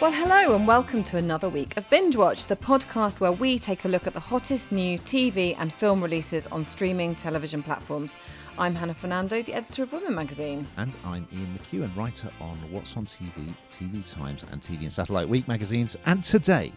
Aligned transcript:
Well, 0.00 0.12
hello 0.12 0.56
and 0.56 0.66
welcome 0.66 1.04
to 1.04 1.18
another 1.18 1.50
week 1.50 1.76
of 1.76 1.88
Binge 1.90 2.16
Watch, 2.16 2.46
the 2.46 2.56
podcast 2.56 3.20
where 3.20 3.32
we 3.32 3.58
take 3.58 3.84
a 3.84 3.88
look 3.88 4.06
at 4.06 4.14
the 4.14 4.20
hottest 4.20 4.72
new 4.72 4.98
TV 4.98 5.54
and 5.58 5.70
film 5.70 6.02
releases 6.02 6.46
on 6.46 6.64
streaming 6.64 7.14
television 7.14 7.62
platforms. 7.62 8.16
I'm 8.56 8.74
Hannah 8.74 8.94
Fernando, 8.94 9.42
the 9.42 9.52
editor 9.52 9.82
of 9.82 9.92
Women 9.92 10.14
magazine. 10.14 10.66
And 10.78 10.96
I'm 11.04 11.28
Ian 11.34 11.58
McEwan, 11.58 11.94
writer 11.94 12.30
on 12.40 12.56
What's 12.72 12.96
on 12.96 13.04
TV, 13.04 13.54
TV 13.70 14.10
Times, 14.10 14.42
and 14.50 14.62
TV 14.62 14.84
and 14.84 14.92
Satellite 14.92 15.28
Week 15.28 15.46
magazines. 15.46 15.98
And 16.06 16.24
today, 16.24 16.72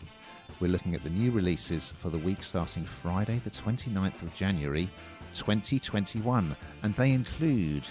we're 0.59 0.67
looking 0.67 0.93
at 0.93 1.05
the 1.05 1.09
new 1.09 1.31
releases 1.31 1.93
for 1.93 2.09
the 2.09 2.17
week 2.17 2.43
starting 2.43 2.83
Friday, 2.83 3.39
the 3.45 3.49
29th 3.49 4.21
of 4.21 4.33
January 4.33 4.89
2021. 5.33 6.57
And 6.81 6.93
they 6.95 7.13
include 7.13 7.89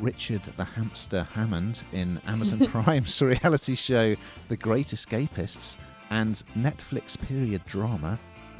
Richard 0.00 0.42
the 0.56 0.64
Hamster 0.64 1.24
Hammond 1.32 1.84
in 1.92 2.20
Amazon 2.26 2.66
Prime's 2.66 3.20
reality 3.20 3.74
show 3.74 4.16
The 4.48 4.56
Great 4.56 4.88
Escapists 4.88 5.76
and 6.10 6.34
Netflix 6.56 7.18
period 7.18 7.64
drama 7.64 8.18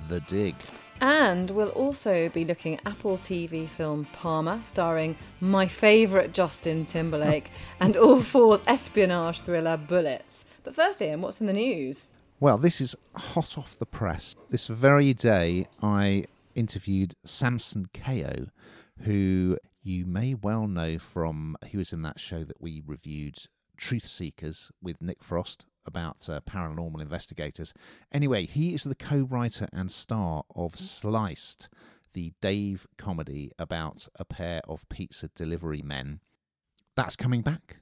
The 0.08 0.20
Dig. 0.20 0.54
And 1.00 1.50
we'll 1.50 1.70
also 1.70 2.28
be 2.28 2.44
looking 2.44 2.74
at 2.74 2.86
Apple 2.86 3.18
TV 3.18 3.68
film 3.68 4.06
Palmer, 4.12 4.60
starring 4.64 5.16
my 5.40 5.66
favourite 5.66 6.32
Justin 6.32 6.84
Timberlake, 6.84 7.50
and 7.80 7.96
All 7.96 8.22
Four's 8.22 8.62
espionage 8.66 9.40
thriller 9.40 9.76
Bullets. 9.76 10.44
But 10.62 10.74
first, 10.74 11.02
Ian, 11.02 11.22
what's 11.22 11.40
in 11.40 11.48
the 11.48 11.52
news? 11.52 12.06
Well, 12.38 12.58
this 12.58 12.80
is 12.80 12.94
hot 13.16 13.58
off 13.58 13.78
the 13.78 13.86
press. 13.86 14.36
This 14.50 14.68
very 14.68 15.12
day, 15.12 15.66
I 15.82 16.24
interviewed 16.54 17.14
Samson 17.24 17.88
Kayo, 17.92 18.48
who 19.00 19.58
you 19.82 20.06
may 20.06 20.34
well 20.34 20.66
know 20.66 20.98
from, 20.98 21.56
he 21.66 21.76
was 21.76 21.92
in 21.92 22.02
that 22.02 22.20
show 22.20 22.44
that 22.44 22.60
we 22.60 22.82
reviewed, 22.86 23.38
Truth 23.76 24.06
Seekers, 24.06 24.70
with 24.80 25.02
Nick 25.02 25.22
Frost 25.22 25.66
about 25.84 26.28
uh, 26.28 26.40
paranormal 26.40 27.00
investigators. 27.00 27.74
Anyway, 28.12 28.46
he 28.46 28.74
is 28.74 28.84
the 28.84 28.94
co 28.94 29.20
writer 29.22 29.66
and 29.72 29.90
star 29.90 30.44
of 30.54 30.76
Sliced, 30.76 31.68
the 32.12 32.32
Dave 32.40 32.86
comedy 32.96 33.50
about 33.58 34.06
a 34.16 34.24
pair 34.24 34.60
of 34.68 34.88
pizza 34.88 35.28
delivery 35.34 35.82
men. 35.82 36.20
That's 36.94 37.16
coming 37.16 37.42
back 37.42 37.78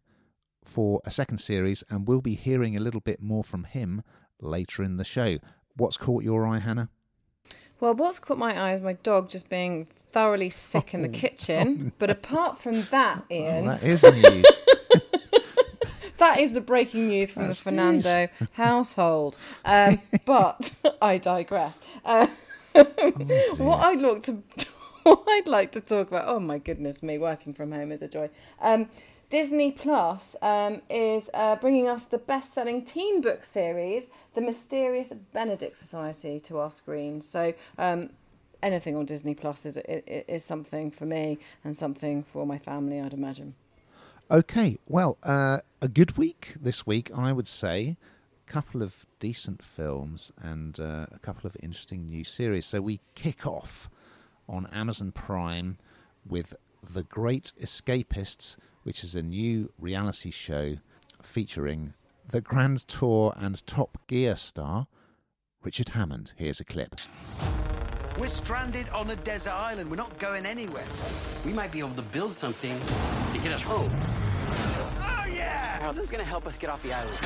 for 0.64 1.00
a 1.04 1.10
second 1.10 1.38
series, 1.38 1.84
and 1.90 2.06
we'll 2.06 2.20
be 2.22 2.34
hearing 2.34 2.76
a 2.76 2.80
little 2.80 3.00
bit 3.00 3.20
more 3.20 3.44
from 3.44 3.64
him 3.64 4.02
later 4.40 4.82
in 4.82 4.96
the 4.96 5.04
show. 5.04 5.38
What's 5.76 5.96
caught 5.96 6.22
your 6.22 6.46
eye, 6.46 6.60
Hannah? 6.60 6.88
Well, 7.80 7.94
what's 7.94 8.18
caught 8.18 8.38
my 8.38 8.56
eye 8.58 8.74
is 8.74 8.82
my 8.82 8.92
dog 8.94 9.28
just 9.28 9.48
being 9.48 9.88
thoroughly 10.12 10.50
sick 10.50 10.94
in 10.94 11.02
the 11.02 11.08
kitchen. 11.08 11.92
But 11.98 12.10
apart 12.10 12.58
from 12.60 12.82
that, 12.90 13.24
Ian, 13.30 13.68
Oh, 13.68 13.70
that 13.72 13.82
is 13.82 14.02
news. 14.02 14.46
that 16.18 16.38
is 16.38 16.52
the 16.52 16.60
breaking 16.60 17.08
news 17.08 17.30
from 17.30 17.44
That's 17.44 17.62
the 17.62 17.70
Fernando 17.70 18.28
household. 18.52 19.36
Um, 19.64 20.00
but 20.24 20.72
I 21.02 21.18
digress. 21.18 21.80
Uh, 22.04 22.26
what 22.72 23.80
I'd 23.80 24.00
look 24.00 24.22
to, 24.24 24.42
what 25.02 25.22
I'd 25.26 25.46
like 25.46 25.72
to 25.72 25.80
talk 25.80 26.08
about. 26.08 26.28
Oh 26.28 26.40
my 26.40 26.58
goodness 26.58 27.02
me, 27.02 27.18
working 27.18 27.54
from 27.54 27.72
home 27.72 27.92
is 27.92 28.02
a 28.02 28.08
joy. 28.08 28.30
Um, 28.60 28.88
Disney 29.28 29.70
Plus 29.70 30.34
um, 30.42 30.82
is 30.90 31.30
uh, 31.34 31.54
bringing 31.56 31.86
us 31.88 32.04
the 32.04 32.18
best-selling 32.18 32.84
teen 32.84 33.20
book 33.20 33.44
series, 33.44 34.10
The 34.34 34.40
Mysterious 34.40 35.12
Benedict 35.32 35.76
Society, 35.76 36.40
to 36.40 36.58
our 36.58 36.70
screen. 36.70 37.20
So. 37.20 37.54
Um, 37.78 38.10
Anything 38.62 38.96
on 38.96 39.06
Disney 39.06 39.34
Plus 39.34 39.64
is, 39.64 39.78
is 39.78 40.44
something 40.44 40.90
for 40.90 41.06
me 41.06 41.38
and 41.64 41.76
something 41.76 42.22
for 42.22 42.46
my 42.46 42.58
family, 42.58 43.00
I'd 43.00 43.14
imagine. 43.14 43.54
Okay, 44.30 44.78
well, 44.86 45.18
uh, 45.22 45.58
a 45.82 45.88
good 45.88 46.16
week 46.16 46.54
this 46.60 46.86
week, 46.86 47.10
I 47.16 47.32
would 47.32 47.48
say. 47.48 47.96
A 48.46 48.50
couple 48.50 48.82
of 48.82 49.06
decent 49.18 49.62
films 49.62 50.30
and 50.38 50.78
uh, 50.78 51.06
a 51.10 51.18
couple 51.18 51.46
of 51.46 51.56
interesting 51.62 52.06
new 52.06 52.22
series. 52.22 52.66
So 52.66 52.80
we 52.80 53.00
kick 53.14 53.46
off 53.46 53.90
on 54.48 54.66
Amazon 54.72 55.12
Prime 55.12 55.78
with 56.28 56.54
The 56.92 57.04
Great 57.04 57.52
Escapists, 57.60 58.56
which 58.82 59.04
is 59.04 59.14
a 59.14 59.22
new 59.22 59.72
reality 59.78 60.30
show 60.30 60.76
featuring 61.22 61.94
the 62.30 62.40
Grand 62.40 62.86
Tour 62.86 63.34
and 63.36 63.66
Top 63.66 63.98
Gear 64.06 64.36
star 64.36 64.86
Richard 65.62 65.90
Hammond. 65.90 66.32
Here's 66.36 66.60
a 66.60 66.64
clip. 66.64 66.94
We're 68.18 68.26
stranded 68.26 68.88
on 68.90 69.08
a 69.10 69.16
desert 69.16 69.52
island. 69.52 69.90
We're 69.90 69.96
not 69.96 70.18
going 70.18 70.44
anywhere. 70.44 70.84
We 71.44 71.52
might 71.52 71.72
be 71.72 71.78
able 71.78 71.94
to 71.94 72.02
build 72.02 72.32
something 72.32 72.78
to 72.78 73.38
get 73.38 73.52
us 73.52 73.62
home. 73.62 73.90
Oh, 73.92 75.24
yeah! 75.26 75.80
How's 75.80 75.96
this 75.96 76.10
gonna 76.10 76.24
help 76.24 76.46
us 76.46 76.56
get 76.56 76.70
off 76.70 76.82
the 76.82 76.92
island? 76.92 77.18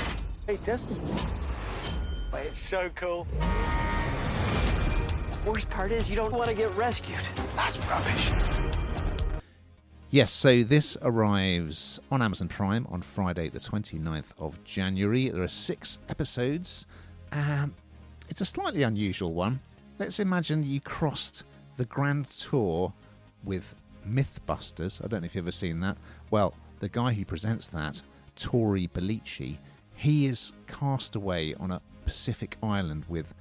It 0.47 0.63
doesn't. 0.63 0.99
But 2.31 2.47
it's 2.47 2.59
so 2.59 2.91
cool. 2.95 3.27
Worst 5.45 5.69
part 5.71 5.91
is 5.91 6.09
you 6.09 6.17
don't 6.17 6.33
want 6.33 6.49
to 6.49 6.55
get 6.55 6.75
rescued. 6.77 7.19
That's 7.57 7.79
rubbish. 7.89 8.33
Yes, 10.11 10.31
so 10.31 10.63
this 10.63 10.97
arrives 11.03 11.99
on 12.11 12.23
Amazon 12.23 12.49
Prime 12.49 12.87
on 12.91 13.03
Friday, 13.03 13.49
the 13.49 13.59
29th 13.59 14.33
of 14.39 14.63
January. 14.65 15.29
There 15.29 15.43
are 15.43 15.49
six 15.49 15.99
episodes. 16.09 16.87
Um, 17.33 17.75
it's 18.29 18.41
a 18.41 18.45
slightly 18.45 18.85
unusual 18.85 19.35
one. 19.35 19.61
Let's 19.97 20.19
imagine 20.19 20.65
you 20.65 20.81
crossed 20.81 21.45
the 21.77 21.85
Grand 21.85 22.25
Tour 22.27 22.93
with 23.45 23.77
Mythbusters. 24.05 25.03
I 25.05 25.07
don't 25.07 25.21
know 25.21 25.27
if 25.27 25.37
you've 25.37 25.45
ever 25.45 25.53
seen 25.53 25.79
that. 25.81 25.97
Well, 26.33 26.53
the 26.81 26.89
guy 26.89 27.13
who 27.13 27.25
presents 27.25 27.69
that, 27.69 28.03
Tory 28.35 28.89
Belleci, 28.89 29.57
he 29.95 30.27
is 30.27 30.53
cast 30.67 31.15
away 31.15 31.55
on 31.61 31.71
a 31.71 31.81
Pacific 32.05 32.57
island 32.61 33.05
with 33.09 33.33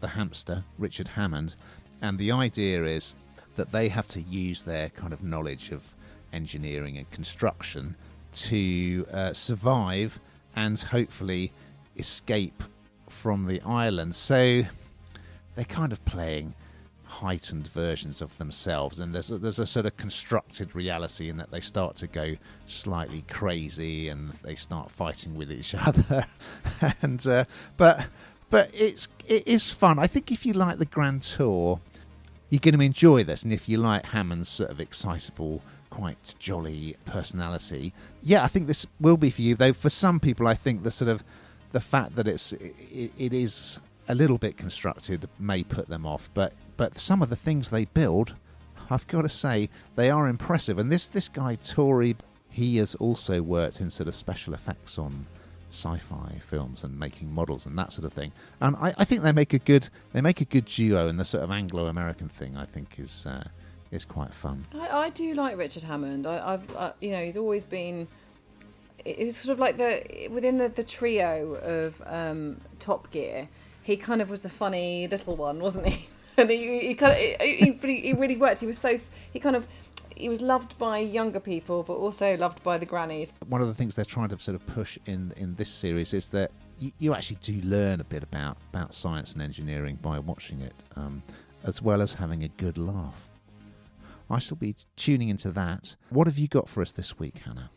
the 0.00 0.08
hamster, 0.08 0.64
Richard 0.76 1.06
Hammond. 1.06 1.54
And 2.00 2.18
the 2.18 2.32
idea 2.32 2.84
is 2.84 3.14
that 3.54 3.70
they 3.70 3.88
have 3.88 4.08
to 4.08 4.20
use 4.22 4.62
their 4.62 4.88
kind 4.88 5.12
of 5.12 5.22
knowledge 5.22 5.70
of 5.70 5.94
engineering 6.32 6.98
and 6.98 7.08
construction 7.12 7.94
to 8.32 9.06
uh, 9.12 9.32
survive 9.32 10.18
and 10.56 10.80
hopefully 10.80 11.52
escape 11.96 12.64
from 13.08 13.46
the 13.46 13.60
island. 13.60 14.16
So 14.16 14.64
they're 15.54 15.64
kind 15.64 15.92
of 15.92 16.04
playing 16.04 16.54
heightened 17.12 17.68
versions 17.68 18.22
of 18.22 18.36
themselves, 18.38 18.98
and 18.98 19.14
there's 19.14 19.30
a, 19.30 19.38
there's 19.38 19.58
a 19.58 19.66
sort 19.66 19.84
of 19.86 19.96
constructed 19.96 20.74
reality 20.74 21.28
in 21.28 21.36
that 21.36 21.50
they 21.50 21.60
start 21.60 21.94
to 21.96 22.06
go 22.06 22.34
slightly 22.66 23.22
crazy 23.28 24.08
and 24.08 24.32
they 24.42 24.54
start 24.54 24.90
fighting 24.90 25.34
with 25.34 25.52
each 25.52 25.74
other, 25.86 26.26
and 27.02 27.26
uh, 27.26 27.44
but 27.76 28.06
but 28.50 28.70
it's 28.72 29.08
it 29.26 29.46
is 29.46 29.70
fun. 29.70 29.98
I 29.98 30.06
think 30.06 30.32
if 30.32 30.46
you 30.46 30.54
like 30.54 30.78
the 30.78 30.86
Grand 30.86 31.22
Tour, 31.22 31.78
you're 32.48 32.60
going 32.60 32.78
to 32.78 32.84
enjoy 32.84 33.24
this, 33.24 33.42
and 33.42 33.52
if 33.52 33.68
you 33.68 33.76
like 33.76 34.04
Hammond's 34.06 34.48
sort 34.48 34.70
of 34.70 34.80
excitable. 34.80 35.62
Quite 35.90 36.16
jolly 36.38 36.96
personality. 37.04 37.92
Yeah, 38.22 38.44
I 38.44 38.48
think 38.48 38.66
this 38.66 38.86
will 38.98 39.18
be 39.18 39.28
for 39.28 39.42
you. 39.42 39.54
Though 39.54 39.74
for 39.74 39.90
some 39.90 40.20
people, 40.20 40.48
I 40.48 40.54
think 40.54 40.84
the 40.84 40.90
sort 40.90 41.10
of 41.10 41.22
the 41.72 41.80
fact 41.80 42.16
that 42.16 42.26
it's 42.26 42.54
it, 42.54 43.12
it 43.18 43.34
is 43.34 43.78
a 44.08 44.14
little 44.14 44.38
bit 44.38 44.56
constructed 44.56 45.28
may 45.38 45.62
put 45.62 45.88
them 45.88 46.06
off, 46.06 46.30
but 46.34 46.54
but 46.76 46.98
some 46.98 47.22
of 47.22 47.28
the 47.28 47.36
things 47.36 47.70
they 47.70 47.84
build, 47.84 48.34
I've 48.90 49.06
got 49.06 49.22
to 49.22 49.28
say, 49.28 49.68
they 49.94 50.10
are 50.10 50.28
impressive. 50.28 50.78
And 50.78 50.90
this 50.90 51.08
this 51.08 51.28
guy 51.28 51.56
Tory, 51.56 52.16
he 52.50 52.76
has 52.78 52.94
also 52.96 53.42
worked 53.42 53.80
in 53.80 53.90
sort 53.90 54.08
of 54.08 54.14
special 54.14 54.54
effects 54.54 54.98
on 54.98 55.26
sci-fi 55.70 56.38
films 56.40 56.84
and 56.84 56.98
making 56.98 57.32
models 57.32 57.64
and 57.64 57.78
that 57.78 57.92
sort 57.92 58.04
of 58.04 58.12
thing. 58.12 58.30
And 58.60 58.76
I, 58.76 58.92
I 58.98 59.04
think 59.04 59.22
they 59.22 59.32
make 59.32 59.54
a 59.54 59.58
good 59.58 59.88
they 60.12 60.20
make 60.20 60.40
a 60.40 60.44
good 60.44 60.66
duo, 60.66 61.08
and 61.08 61.18
the 61.18 61.24
sort 61.24 61.44
of 61.44 61.50
Anglo-American 61.50 62.28
thing 62.28 62.56
I 62.56 62.64
think 62.64 62.98
is 62.98 63.24
uh, 63.26 63.44
is 63.90 64.04
quite 64.04 64.34
fun. 64.34 64.64
I, 64.74 64.88
I 64.88 65.08
do 65.10 65.34
like 65.34 65.56
Richard 65.56 65.82
Hammond. 65.82 66.26
I, 66.26 66.54
I've, 66.54 66.76
uh, 66.76 66.92
you 67.00 67.10
know, 67.10 67.24
he's 67.24 67.36
always 67.36 67.64
been. 67.64 68.08
It 69.04 69.18
was 69.18 69.36
sort 69.36 69.52
of 69.52 69.58
like 69.58 69.76
the 69.78 70.28
within 70.30 70.58
the, 70.58 70.68
the 70.68 70.84
trio 70.84 71.54
of 71.54 72.02
um, 72.06 72.60
Top 72.78 73.10
Gear. 73.10 73.48
He 73.82 73.96
kind 73.96 74.22
of 74.22 74.30
was 74.30 74.42
the 74.42 74.48
funny 74.48 75.08
little 75.08 75.36
one, 75.36 75.60
wasn't 75.60 75.88
he? 75.88 76.08
And 76.38 76.48
he, 76.48 76.80
he 76.80 76.94
kind 76.94 77.12
of, 77.12 77.40
he, 77.42 77.78
he, 77.82 78.12
really 78.14 78.38
worked. 78.38 78.60
He 78.60 78.66
was 78.66 78.78
so 78.78 78.98
he 79.34 79.38
kind 79.38 79.54
of 79.54 79.68
he 80.16 80.30
was 80.30 80.40
loved 80.40 80.78
by 80.78 80.96
younger 80.96 81.40
people, 81.40 81.82
but 81.82 81.92
also 81.92 82.38
loved 82.38 82.62
by 82.62 82.78
the 82.78 82.86
grannies. 82.86 83.34
One 83.48 83.60
of 83.60 83.68
the 83.68 83.74
things 83.74 83.94
they're 83.94 84.06
trying 84.06 84.30
to 84.30 84.38
sort 84.38 84.54
of 84.54 84.66
push 84.66 84.98
in 85.04 85.34
in 85.36 85.54
this 85.56 85.68
series 85.68 86.14
is 86.14 86.28
that 86.28 86.50
you, 86.78 86.90
you 86.98 87.14
actually 87.14 87.36
do 87.42 87.60
learn 87.68 88.00
a 88.00 88.04
bit 88.04 88.22
about 88.22 88.56
about 88.72 88.94
science 88.94 89.34
and 89.34 89.42
engineering 89.42 89.98
by 90.00 90.18
watching 90.18 90.60
it, 90.60 90.74
um, 90.96 91.22
as 91.64 91.82
well 91.82 92.00
as 92.00 92.14
having 92.14 92.44
a 92.44 92.48
good 92.48 92.78
laugh. 92.78 93.28
I 94.30 94.38
shall 94.38 94.56
be 94.56 94.74
tuning 94.96 95.28
into 95.28 95.50
that. 95.50 95.94
What 96.08 96.26
have 96.26 96.38
you 96.38 96.48
got 96.48 96.66
for 96.66 96.80
us 96.80 96.92
this 96.92 97.18
week, 97.18 97.36
Hannah? 97.44 97.70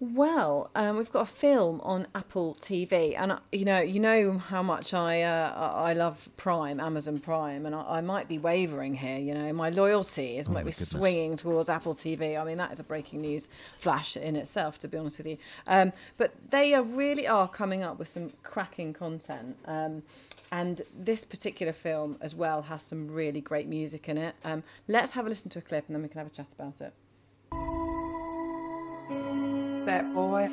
Well, 0.00 0.70
um, 0.74 0.96
we've 0.96 1.10
got 1.10 1.22
a 1.22 1.32
film 1.32 1.80
on 1.82 2.08
Apple 2.14 2.56
TV, 2.60 3.16
and 3.16 3.38
you 3.52 3.64
know, 3.64 3.80
you 3.80 4.00
know 4.00 4.38
how 4.38 4.62
much 4.62 4.92
I 4.92 5.22
uh, 5.22 5.52
I 5.56 5.94
love 5.94 6.28
Prime, 6.36 6.80
Amazon 6.80 7.20
Prime, 7.20 7.64
and 7.64 7.74
I, 7.74 7.82
I 7.82 8.00
might 8.00 8.28
be 8.28 8.36
wavering 8.36 8.94
here. 8.96 9.18
You 9.18 9.34
know, 9.34 9.52
my 9.52 9.70
loyalty 9.70 10.36
is 10.36 10.48
Oh 10.48 10.52
might 10.52 10.64
be 10.64 10.72
goodness. 10.72 10.90
swinging 10.90 11.36
towards 11.36 11.68
Apple 11.68 11.94
TV. 11.94 12.38
I 12.38 12.44
mean, 12.44 12.58
that 12.58 12.72
is 12.72 12.80
a 12.80 12.84
breaking 12.84 13.20
news 13.20 13.48
flash 13.78 14.16
in 14.16 14.34
itself, 14.34 14.80
to 14.80 14.88
be 14.88 14.98
honest 14.98 15.18
with 15.18 15.28
you. 15.28 15.38
Um, 15.68 15.92
but 16.18 16.32
they 16.50 16.74
are 16.74 16.82
really 16.82 17.28
are 17.28 17.48
coming 17.48 17.84
up 17.84 17.98
with 17.98 18.08
some 18.08 18.32
cracking 18.42 18.92
content. 18.94 19.56
Um, 19.64 20.02
and 20.50 20.82
this 20.96 21.24
particular 21.24 21.72
film 21.72 22.18
as 22.20 22.34
well 22.34 22.62
has 22.62 22.82
some 22.82 23.10
really 23.10 23.40
great 23.40 23.68
music 23.68 24.08
in 24.08 24.18
it. 24.18 24.34
Um, 24.44 24.64
let's 24.86 25.12
have 25.12 25.24
a 25.26 25.28
listen 25.28 25.50
to 25.52 25.60
a 25.60 25.62
clip 25.62 25.86
and 25.86 25.94
then 25.94 26.02
we 26.02 26.08
can 26.08 26.18
have 26.18 26.26
a 26.26 26.30
chat 26.30 26.52
about 26.52 26.80
it. 26.80 26.92
That 29.94 30.12
boy, 30.12 30.50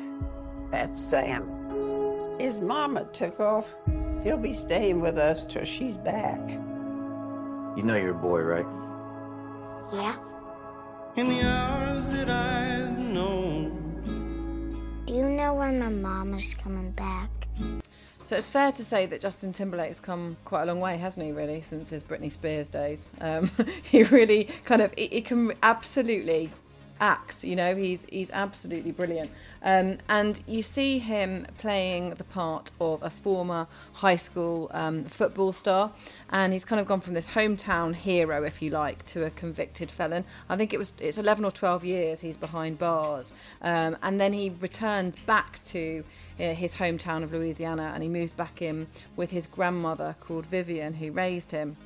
that's 0.70 1.00
Sam. 1.00 2.38
His 2.38 2.60
mama 2.60 3.08
took 3.12 3.40
off. 3.40 3.74
He'll 4.22 4.36
be 4.36 4.52
staying 4.52 5.00
with 5.00 5.18
us 5.18 5.44
till 5.44 5.64
she's 5.64 5.96
back. 5.96 6.38
You 7.76 7.82
know 7.82 7.96
your 7.96 8.14
boy, 8.14 8.42
right? 8.42 8.66
Yeah. 9.92 10.14
In 11.16 11.28
the 11.28 11.42
hours 11.42 12.06
that 12.12 12.30
I've 12.30 12.96
known. 12.96 15.02
Do 15.06 15.12
you 15.12 15.24
know 15.24 15.54
when 15.54 15.80
my 15.80 15.88
mama's 15.88 16.54
coming 16.54 16.92
back? 16.92 17.28
So 18.26 18.36
it's 18.36 18.48
fair 18.48 18.70
to 18.70 18.84
say 18.84 19.06
that 19.06 19.20
Justin 19.20 19.52
Timberlake's 19.52 19.98
come 19.98 20.36
quite 20.44 20.62
a 20.62 20.66
long 20.66 20.78
way, 20.78 20.98
hasn't 20.98 21.26
he? 21.26 21.32
Really, 21.32 21.62
since 21.62 21.90
his 21.90 22.04
Britney 22.04 22.30
Spears 22.30 22.68
days. 22.68 23.08
Um, 23.20 23.50
he 23.82 24.04
really 24.04 24.44
kind 24.64 24.82
of 24.82 24.94
he, 24.96 25.08
he 25.08 25.20
can 25.20 25.52
absolutely 25.64 26.52
act. 27.02 27.42
You 27.44 27.56
know, 27.56 27.74
he's 27.74 28.06
he's 28.06 28.30
absolutely 28.30 28.92
brilliant. 28.92 29.30
Um, 29.64 29.98
and 30.08 30.40
you 30.46 30.62
see 30.62 30.98
him 30.98 31.46
playing 31.58 32.14
the 32.14 32.24
part 32.24 32.70
of 32.80 33.02
a 33.02 33.10
former 33.10 33.66
high 33.92 34.16
school 34.16 34.70
um, 34.72 35.04
football 35.04 35.52
star, 35.52 35.92
and 36.30 36.52
he's 36.52 36.64
kind 36.64 36.80
of 36.80 36.86
gone 36.86 37.00
from 37.00 37.14
this 37.14 37.30
hometown 37.30 37.94
hero, 37.94 38.44
if 38.44 38.62
you 38.62 38.70
like, 38.70 39.04
to 39.06 39.24
a 39.24 39.30
convicted 39.30 39.90
felon. 39.90 40.24
I 40.48 40.56
think 40.56 40.72
it 40.72 40.78
was 40.78 40.94
it's 40.98 41.18
eleven 41.18 41.44
or 41.44 41.50
twelve 41.50 41.84
years 41.84 42.20
he's 42.20 42.36
behind 42.36 42.78
bars, 42.78 43.34
um, 43.60 43.96
and 44.02 44.20
then 44.20 44.32
he 44.32 44.52
returns 44.60 45.16
back 45.26 45.62
to 45.64 46.04
uh, 46.40 46.54
his 46.54 46.76
hometown 46.76 47.22
of 47.24 47.32
Louisiana, 47.32 47.90
and 47.94 48.02
he 48.02 48.08
moves 48.08 48.32
back 48.32 48.62
in 48.62 48.86
with 49.16 49.30
his 49.30 49.46
grandmother 49.46 50.14
called 50.20 50.46
Vivian, 50.46 50.94
who 50.94 51.10
raised 51.10 51.50
him. 51.50 51.76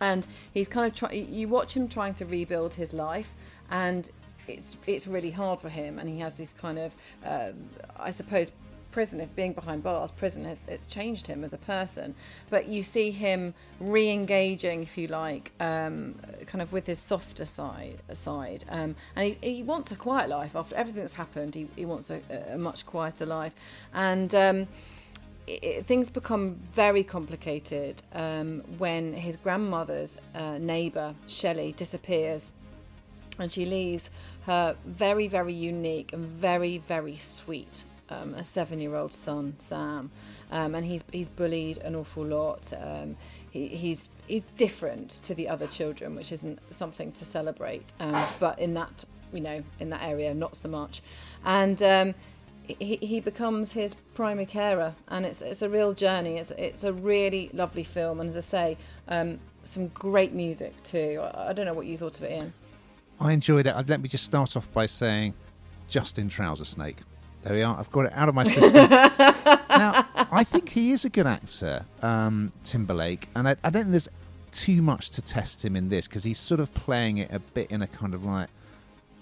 And 0.00 0.26
he's 0.52 0.68
kind 0.68 0.86
of 0.90 0.94
try- 0.98 1.12
you 1.12 1.46
watch 1.48 1.76
him 1.76 1.88
trying 1.88 2.14
to 2.14 2.24
rebuild 2.26 2.74
his 2.74 2.92
life, 2.92 3.32
and 3.70 4.10
it's 4.48 4.76
it's 4.86 5.06
really 5.06 5.30
hard 5.30 5.60
for 5.60 5.68
him. 5.68 5.98
And 5.98 6.08
he 6.08 6.18
has 6.20 6.34
this 6.34 6.52
kind 6.52 6.78
of, 6.78 6.92
uh, 7.24 7.52
I 7.98 8.10
suppose, 8.10 8.50
prison. 8.90 9.20
If 9.20 9.34
being 9.34 9.52
behind 9.52 9.82
bars, 9.82 10.10
prison 10.10 10.44
has 10.44 10.62
it's 10.68 10.86
changed 10.86 11.26
him 11.26 11.44
as 11.44 11.52
a 11.52 11.58
person. 11.58 12.14
But 12.50 12.68
you 12.68 12.82
see 12.82 13.10
him 13.10 13.54
re-engaging, 13.80 14.82
if 14.82 14.96
you 14.96 15.08
like, 15.08 15.50
um, 15.58 16.14
kind 16.46 16.62
of 16.62 16.72
with 16.72 16.86
his 16.86 17.00
softer 17.00 17.46
side. 17.46 17.98
Side, 18.12 18.64
um, 18.68 18.94
and 19.16 19.34
he, 19.34 19.54
he 19.54 19.62
wants 19.62 19.90
a 19.92 19.96
quiet 19.96 20.28
life 20.28 20.54
after 20.54 20.76
everything 20.76 21.02
that's 21.02 21.14
happened. 21.14 21.54
He, 21.54 21.68
he 21.76 21.86
wants 21.86 22.10
a, 22.10 22.20
a 22.52 22.58
much 22.58 22.86
quieter 22.86 23.26
life, 23.26 23.54
and. 23.92 24.34
Um, 24.34 24.68
it- 25.46 25.86
things 25.86 26.08
become 26.08 26.54
very 26.72 27.04
complicated 27.04 28.02
um, 28.14 28.62
when 28.78 29.12
his 29.12 29.36
grandmother's 29.36 30.16
uh, 30.34 30.56
neighbour 30.56 31.14
Shelley 31.26 31.72
disappears, 31.76 32.50
and 33.38 33.50
she 33.50 33.66
leaves 33.66 34.10
her 34.46 34.76
very, 34.84 35.28
very 35.28 35.52
unique 35.52 36.12
and 36.12 36.26
very, 36.26 36.78
very 36.78 37.16
sweet 37.18 37.84
um, 38.10 38.34
a 38.34 38.44
seven-year-old 38.44 39.12
son 39.12 39.54
Sam, 39.58 40.10
um, 40.50 40.74
and 40.74 40.84
he's 40.84 41.04
he's 41.12 41.28
bullied 41.28 41.78
an 41.78 41.94
awful 41.94 42.24
lot. 42.24 42.72
Um, 42.78 43.16
he, 43.50 43.68
he's 43.68 44.08
he's 44.26 44.42
different 44.56 45.10
to 45.24 45.34
the 45.34 45.48
other 45.48 45.66
children, 45.66 46.14
which 46.14 46.32
isn't 46.32 46.58
something 46.70 47.12
to 47.12 47.24
celebrate. 47.24 47.92
Um, 48.00 48.26
but 48.38 48.58
in 48.58 48.74
that 48.74 49.04
you 49.32 49.40
know 49.40 49.62
in 49.80 49.90
that 49.90 50.02
area, 50.02 50.34
not 50.34 50.56
so 50.56 50.68
much, 50.68 51.02
and. 51.44 51.82
Um, 51.82 52.14
he, 52.66 52.96
he 52.96 53.20
becomes 53.20 53.72
his 53.72 53.92
primary 54.14 54.46
carer, 54.46 54.94
and 55.08 55.26
it's 55.26 55.42
it's 55.42 55.60
a 55.60 55.68
real 55.68 55.92
journey. 55.92 56.38
It's 56.38 56.50
it's 56.52 56.82
a 56.82 56.94
really 56.94 57.50
lovely 57.52 57.84
film, 57.84 58.20
and 58.20 58.30
as 58.30 58.38
I 58.38 58.40
say, 58.40 58.78
um, 59.06 59.38
some 59.64 59.88
great 59.88 60.32
music 60.32 60.82
too. 60.82 61.20
I, 61.22 61.50
I 61.50 61.52
don't 61.52 61.66
know 61.66 61.74
what 61.74 61.84
you 61.84 61.98
thought 61.98 62.16
of 62.16 62.22
it, 62.22 62.30
Ian. 62.30 62.54
I 63.24 63.32
enjoyed 63.32 63.66
it. 63.66 63.74
Let 63.88 64.02
me 64.02 64.08
just 64.08 64.24
start 64.24 64.54
off 64.56 64.70
by 64.72 64.84
saying 64.84 65.32
Justin 65.88 66.28
Trouser 66.28 66.66
Snake. 66.66 66.98
There 67.42 67.54
we 67.54 67.62
are. 67.62 67.78
I've 67.78 67.90
got 67.90 68.06
it 68.06 68.12
out 68.14 68.28
of 68.28 68.34
my 68.34 68.44
system. 68.44 68.90
now, 68.90 70.06
I 70.14 70.44
think 70.44 70.68
he 70.68 70.92
is 70.92 71.04
a 71.06 71.10
good 71.10 71.26
actor, 71.26 71.84
um, 72.02 72.52
Timberlake, 72.64 73.28
and 73.34 73.48
I, 73.48 73.56
I 73.64 73.70
don't 73.70 73.82
think 73.82 73.90
there's 73.92 74.08
too 74.52 74.82
much 74.82 75.10
to 75.10 75.22
test 75.22 75.64
him 75.64 75.74
in 75.74 75.88
this 75.88 76.06
because 76.06 76.22
he's 76.22 76.38
sort 76.38 76.60
of 76.60 76.72
playing 76.74 77.18
it 77.18 77.30
a 77.32 77.38
bit 77.38 77.70
in 77.70 77.82
a 77.82 77.86
kind 77.86 78.14
of 78.14 78.24
like 78.24 78.48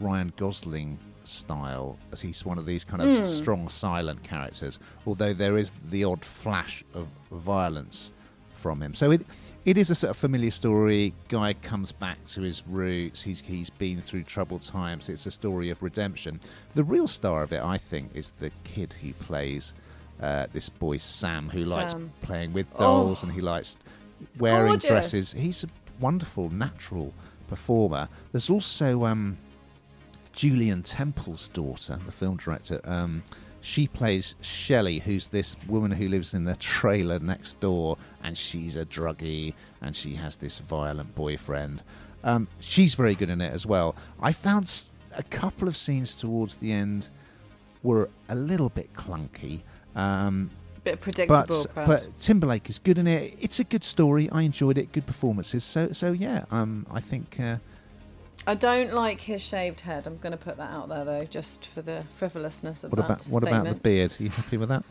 Ryan 0.01 0.33
Gosling 0.37 0.99
style, 1.25 1.97
as 2.13 2.21
he's 2.21 2.45
one 2.45 2.59
of 2.59 2.67
these 2.67 2.85
kind 2.85 3.03
of 3.03 3.25
strong 3.27 3.69
silent 3.69 4.23
characters. 4.25 4.81
Although 5.07 5.33
there 5.33 5.59
is 5.59 5.73
the 5.91 6.05
odd 6.05 6.25
flash 6.25 6.83
of 6.95 7.07
violence 7.31 8.11
from 8.53 8.83
him, 8.83 8.95
so 8.95 9.13
it 9.13 9.23
it 9.65 9.79
is 9.79 9.91
a 9.91 9.95
sort 9.95 10.11
of 10.11 10.17
familiar 10.17 10.51
story. 10.51 11.13
Guy 11.29 11.53
comes 11.55 11.93
back 11.93 12.23
to 12.27 12.41
his 12.43 12.65
roots. 12.67 13.23
He's 13.23 13.41
he's 13.41 13.71
been 13.71 14.01
through 14.01 14.25
troubled 14.25 14.63
times. 14.63 15.09
It's 15.09 15.27
a 15.27 15.31
story 15.31 15.71
of 15.71 15.83
redemption. 15.83 16.41
The 16.75 16.85
real 16.85 17.07
star 17.09 17.43
of 17.43 17.53
it, 17.53 17.63
I 17.63 17.79
think, 17.79 18.11
is 18.15 18.33
the 18.33 18.51
kid 18.65 18.93
who 19.01 19.13
plays 19.15 19.75
uh, 20.21 20.47
this 20.53 20.69
boy 20.69 20.97
Sam, 20.99 21.49
who 21.49 21.63
likes 21.65 21.95
playing 22.23 22.53
with 22.53 22.67
dolls 22.77 23.23
Oh. 23.23 23.27
and 23.27 23.33
he 23.35 23.41
likes 23.41 23.77
wearing 24.39 24.73
gorgeous. 24.73 24.89
dresses. 24.89 25.33
He's 25.33 25.65
a 25.65 25.69
wonderful 26.01 26.51
natural 26.51 27.13
performer. 27.49 28.09
There's 28.33 28.49
also 28.51 29.05
um, 29.05 29.37
Julien 30.33 30.83
Temple's 30.83 31.49
daughter, 31.49 31.99
the 32.07 32.13
film 32.13 32.37
director. 32.37 32.81
Um, 32.85 33.23
she 33.63 33.87
plays 33.87 34.35
Shelley, 34.41 34.99
who's 34.99 35.29
this 35.29 35.57
woman 35.69 35.93
who 35.93 36.09
lives 36.09 36.35
in 36.35 36.45
the 36.45 36.57
trailer 36.57 37.21
next 37.21 37.59
door, 37.61 37.97
and 38.23 38.37
she's 38.37 38.77
a 38.77 38.85
druggie, 38.85 39.55
and 39.81 39.95
she 39.95 40.15
has 40.17 40.37
this 40.37 40.59
violent 40.59 41.15
boyfriend. 41.15 41.83
Um, 42.25 42.49
she's 42.59 42.95
very 42.95 43.15
good 43.15 43.31
in 43.31 43.41
it 43.41 43.53
as 43.53 43.65
well. 43.65 43.95
I 44.21 44.33
found 44.33 44.91
a 45.17 45.23
couple 45.23 45.69
of 45.69 45.77
scenes 45.77 46.17
towards 46.17 46.57
the 46.57 46.73
end 46.73 47.09
were 47.85 48.11
a 48.29 48.35
little 48.35 48.69
bit 48.69 48.93
clunky. 48.95 49.61
Um, 49.95 50.51
Bit 50.83 51.01
predictable, 51.01 51.67
but 51.77 51.87
but 51.87 52.19
Timberlake 52.19 52.69
is 52.69 52.81
good 52.81 52.99
in 52.99 53.07
it. 53.07 53.37
It's 53.39 53.61
a 53.61 53.65
good 53.65 53.85
story. 53.85 54.29
I 54.31 54.43
enjoyed 54.43 54.79
it. 54.79 54.91
Good 54.91 55.07
performances. 55.07 55.63
So 55.63 55.93
so 55.93 56.11
yeah. 56.11 56.45
Um, 56.51 56.85
I 56.91 56.99
think 56.99 57.39
uh, 57.39 57.59
I 58.47 58.55
don't 58.55 58.93
like 58.93 59.21
his 59.21 59.41
shaved 59.43 59.81
head. 59.81 60.07
I'm 60.07 60.19
going 60.19 60.33
to 60.33 60.39
put 60.39 60.57
that 60.57 60.71
out 60.71 60.89
there 60.89 61.05
though, 61.05 61.25
just 61.25 61.67
for 61.67 61.83
the 61.83 62.05
frivolousness 62.17 62.85
of 62.85 62.91
what 62.91 62.97
that 62.97 63.05
about 63.05 63.23
what 63.25 63.43
statement. 63.43 63.69
about 63.69 63.77
the 63.77 63.81
beard? 63.81 64.17
Are 64.19 64.23
you 64.23 64.31
happy 64.31 64.57
with 64.57 64.69
that? 64.69 64.85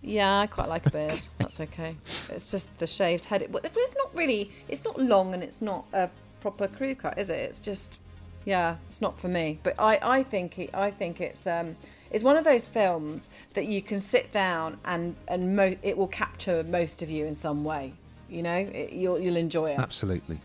Yeah, 0.00 0.40
I 0.40 0.46
quite 0.46 0.68
like 0.68 0.86
a 0.86 0.90
beard. 0.90 1.20
That's 1.38 1.60
okay. 1.60 1.96
It's 2.30 2.50
just 2.50 2.76
the 2.78 2.86
shaved 2.86 3.24
head. 3.24 3.42
It, 3.42 3.54
it's 3.62 3.94
not 3.96 4.14
really. 4.14 4.50
It's 4.68 4.84
not 4.84 4.98
long 5.00 5.34
and 5.34 5.42
it's 5.42 5.60
not 5.60 5.84
a 5.92 6.08
proper 6.40 6.68
crew 6.68 6.94
cut, 6.94 7.18
is 7.18 7.30
it? 7.30 7.38
It's 7.40 7.58
just, 7.58 7.98
yeah, 8.44 8.76
it's 8.88 9.00
not 9.00 9.18
for 9.18 9.28
me. 9.28 9.58
But 9.62 9.74
I, 9.78 9.98
I 10.00 10.22
think, 10.22 10.58
it, 10.58 10.70
I 10.72 10.90
think 10.90 11.20
it's, 11.20 11.46
um, 11.46 11.76
it's 12.10 12.24
one 12.24 12.36
of 12.36 12.44
those 12.44 12.66
films 12.66 13.28
that 13.54 13.66
you 13.66 13.82
can 13.82 14.00
sit 14.00 14.32
down 14.32 14.78
and 14.84 15.14
and 15.28 15.54
mo- 15.54 15.76
it 15.82 15.96
will 15.96 16.08
capture 16.08 16.64
most 16.64 17.02
of 17.02 17.10
you 17.10 17.26
in 17.26 17.34
some 17.34 17.64
way. 17.64 17.92
You 18.28 18.42
know, 18.42 18.56
it, 18.56 18.92
you'll 18.92 19.18
you'll 19.18 19.36
enjoy 19.36 19.72
it. 19.72 19.78
Absolutely. 19.78 20.40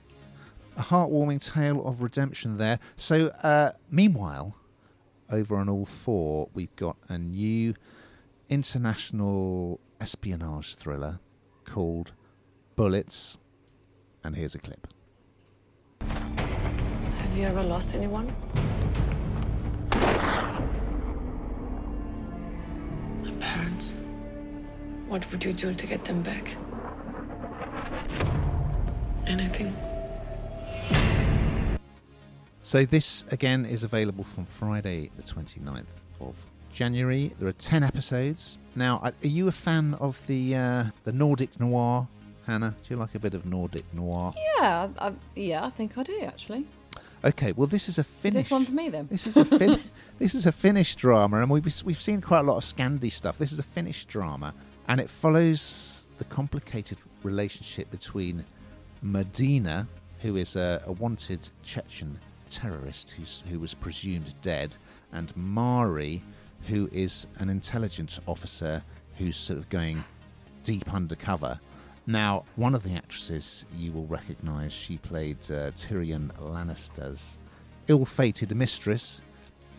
A 0.75 0.81
heartwarming 0.81 1.39
tale 1.39 1.85
of 1.85 2.01
redemption 2.01 2.57
there. 2.57 2.79
So 2.95 3.27
uh, 3.43 3.73
meanwhile, 3.91 4.55
over 5.29 5.55
on 5.57 5.69
all 5.69 5.85
four, 5.85 6.49
we've 6.53 6.75
got 6.75 6.97
a 7.09 7.17
new 7.17 7.75
international 8.49 9.79
espionage 10.01 10.75
thriller 10.75 11.19
called 11.65 12.13
Bullets, 12.75 13.37
and 14.23 14.35
here's 14.35 14.55
a 14.55 14.59
clip. 14.59 14.87
Have 16.01 17.37
you 17.37 17.43
ever 17.43 17.63
lost 17.63 17.93
anyone? 17.95 18.35
My 23.21 23.31
parents. 23.39 23.93
What 25.07 25.29
would 25.31 25.43
you 25.43 25.53
do 25.53 25.73
to 25.73 25.87
get 25.87 26.03
them 26.03 26.23
back? 26.23 26.55
Anything. 29.27 29.75
So 32.65 32.86
this 32.86 33.25
again 33.32 33.65
is 33.65 33.84
available 33.84 34.24
from 34.24 34.46
Friday 34.46 35.12
the 35.17 35.24
29th 35.24 35.84
of 36.22 36.38
January. 36.74 37.34
There 37.38 37.50
are 37.50 37.51
10 37.53 37.84
episodes. 37.84 38.58
Now, 38.77 39.00
are 39.03 39.13
you 39.22 39.50
a 39.50 39.51
fan 39.51 39.96
of 39.96 40.25
the 40.27 40.55
uh, 40.55 40.84
the 41.03 41.12
Nordic 41.12 41.60
noir, 41.60 42.08
Hannah? 42.48 42.74
Do 42.82 42.93
you 42.93 42.96
like 43.00 43.15
a 43.15 43.20
bit 43.20 43.34
of 43.34 43.46
Nordic 43.46 43.84
noir? 43.93 44.34
Yeah, 44.58 44.88
I, 44.98 45.13
yeah, 45.36 45.65
I 45.65 45.70
think 45.72 45.98
I 45.98 46.03
do 46.03 46.17
actually. 46.22 46.65
Okay, 47.25 47.51
well, 47.51 47.67
this 47.67 47.89
is 47.89 47.98
a 47.98 48.01
Is 48.01 48.08
Finnish. 48.08 48.46
this 48.46 48.51
one 48.51 48.65
for 48.65 48.72
me 48.72 48.88
then? 48.88 49.08
This 49.12 49.27
is 49.27 49.36
a 49.36 49.43
fin- 49.46 49.79
this 50.20 50.34
is 50.34 50.46
a 50.46 50.51
Finnish 50.51 50.96
drama, 50.96 51.41
and 51.41 51.50
we've 51.50 51.65
we've 51.84 52.01
seen 52.01 52.22
quite 52.22 52.39
a 52.39 52.43
lot 52.43 52.55
of 52.55 52.63
Scandi 52.63 53.12
stuff. 53.12 53.38
This 53.38 53.51
is 53.51 53.60
a 53.60 53.63
Finnish 53.63 54.05
drama, 54.05 54.53
and 54.88 55.01
it 55.01 55.10
follows 55.10 56.08
the 56.17 56.24
complicated 56.25 56.98
relationship 57.24 57.91
between 57.91 58.43
Medina, 59.01 59.86
who 60.22 60.38
is 60.38 60.55
a, 60.55 60.82
a 60.88 60.93
wanted 60.93 61.48
Chechen 61.63 62.17
terrorist 62.53 63.15
who 63.50 63.60
was 63.60 63.74
presumed 63.74 64.36
dead, 64.41 64.75
and 65.12 65.36
Mari, 65.36 66.22
who 66.67 66.89
is 66.91 67.27
an 67.39 67.50
intelligence 67.50 68.19
officer 68.27 68.83
who's 69.17 69.36
sort 69.36 69.60
of 69.60 69.69
going 69.69 70.03
deep 70.63 70.93
undercover. 70.93 71.60
Now, 72.05 72.43
one 72.55 72.75
of 72.75 72.83
the 72.83 72.95
actresses 72.95 73.65
you 73.77 73.91
will 73.91 74.05
recognise, 74.07 74.74
she 74.74 74.98
played 74.98 75.38
uh, 75.50 75.72
Tyrion 75.72 76.31
Lannister's 76.39 77.38
ill-fated 77.88 78.55
mistress 78.55 79.22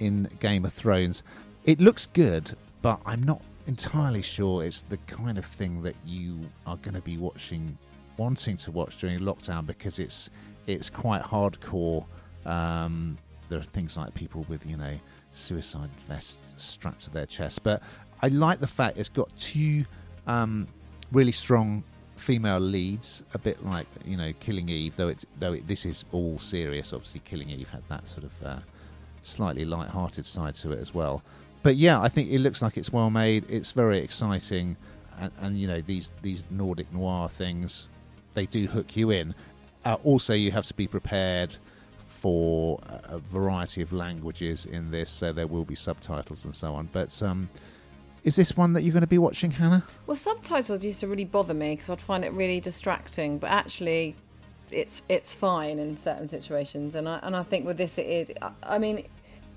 in 0.01 0.29
Game 0.41 0.65
of 0.65 0.73
Thrones. 0.73 1.23
It 1.65 1.81
looks 1.81 2.07
good, 2.07 2.57
but 2.83 3.01
I'm 3.07 3.23
not 3.23 3.41
entirely 3.67 4.23
sure 4.23 4.65
it's 4.65 4.83
the 4.83 4.99
kind 4.99 5.39
of 5.39 5.45
thing 5.45 5.83
that 5.83 5.97
you 6.05 6.41
are 6.67 6.77
going 6.79 6.95
to 6.95 7.01
be 7.01 7.17
watching, 7.17 7.79
wanting 8.17 8.57
to 8.59 8.71
watch 8.71 8.99
during 8.99 9.21
lockdown 9.21 9.67
because 9.67 9.99
it's 9.99 10.31
it's 10.67 10.89
quite 10.89 11.23
hardcore. 11.23 12.05
Um, 12.47 13.19
there 13.49 13.59
are 13.59 13.63
things 13.63 13.97
like 13.97 14.15
people 14.15 14.47
with 14.49 14.67
you 14.67 14.77
know 14.77 14.99
suicide 15.33 15.91
vests 16.09 16.55
strapped 16.57 17.03
to 17.05 17.11
their 17.11 17.27
chest, 17.27 17.63
but 17.63 17.83
I 18.23 18.29
like 18.29 18.61
the 18.61 18.67
fact 18.67 18.99
it's 18.99 19.09
got 19.09 19.35
two 19.37 19.85
um, 20.27 20.67
really 21.13 21.33
strong 21.33 21.85
female 22.17 22.61
leads, 22.61 23.23
a 23.35 23.39
bit 23.39 23.65
like 23.65 23.87
you 24.05 24.17
know 24.17 24.33
Killing 24.41 24.69
Eve, 24.69 24.97
though 24.97 25.09
it's 25.09 25.27
though 25.39 25.55
it, 25.55 25.67
this 25.67 25.85
is 25.85 26.05
all 26.13 26.39
serious. 26.39 26.93
Obviously, 26.93 27.21
Killing 27.25 27.51
Eve 27.51 27.69
had 27.69 27.83
that 27.89 28.09
sort 28.09 28.25
of 28.25 28.43
uh, 28.43 28.59
slightly 29.23 29.65
light-hearted 29.65 30.25
side 30.25 30.55
to 30.57 30.73
it 30.73 30.79
as 30.79 30.95
well. 30.95 31.23
But 31.63 31.77
yeah, 31.77 32.01
I 32.01 32.09
think 32.09 32.31
it 32.31 32.41
looks 32.41 32.63
like 32.63 32.77
it's 32.77 32.93
well 32.93 33.11
made. 33.11 33.51
It's 33.51 33.73
very 33.73 33.99
exciting, 33.99 34.77
and, 35.19 35.33
and 35.41 35.59
you 35.59 35.67
know 35.67 35.81
these 35.81 36.13
these 36.23 36.45
Nordic 36.51 36.93
noir 36.93 37.29
things, 37.29 37.89
they 38.35 38.47
do 38.47 38.67
hook 38.67 38.97
you 38.97 39.11
in. 39.11 39.35
Uh, 39.85 39.97
also, 40.05 40.33
you 40.33 40.51
have 40.51 40.67
to 40.67 40.75
be 40.75 40.87
prepared 40.87 41.55
for 42.25 42.81
a 43.11 43.19
variety 43.19 43.83
of 43.83 43.93
languages 43.93 44.65
in 44.65 44.91
this, 44.91 45.11
so 45.11 45.31
there 45.31 45.47
will 45.47 45.67
be 45.67 45.75
subtitles 45.75 46.47
and 46.47 46.55
so 46.55 46.73
on. 46.73 46.89
But 46.91 47.23
um, 47.23 47.51
is 48.23 48.35
this 48.35 48.57
one 48.57 48.73
that 48.73 48.81
you're 48.81 48.95
going 48.95 49.03
to 49.03 49.07
be 49.07 49.19
watching, 49.19 49.51
Hannah? 49.51 49.85
Well, 50.07 50.17
subtitles 50.17 50.83
used 50.83 51.01
to 51.01 51.07
really 51.07 51.27
bother 51.27 51.53
me 51.53 51.75
because 51.75 51.91
I'd 51.91 52.01
find 52.01 52.25
it 52.25 52.33
really 52.33 52.61
distracting. 52.61 53.37
But 53.37 53.51
actually, 53.51 54.17
it's 54.71 55.03
it's 55.11 55.35
fine 55.35 55.79
in 55.79 55.99
certain 55.99 56.27
situations, 56.27 56.95
and 56.95 57.07
I 57.07 57.21
and 57.23 57.37
I 57.37 57.43
think 57.43 57.67
with 57.67 57.77
this 57.77 57.99
it 57.99 58.07
is. 58.07 58.33
I, 58.41 58.53
I 58.63 58.79
mean, 58.79 59.07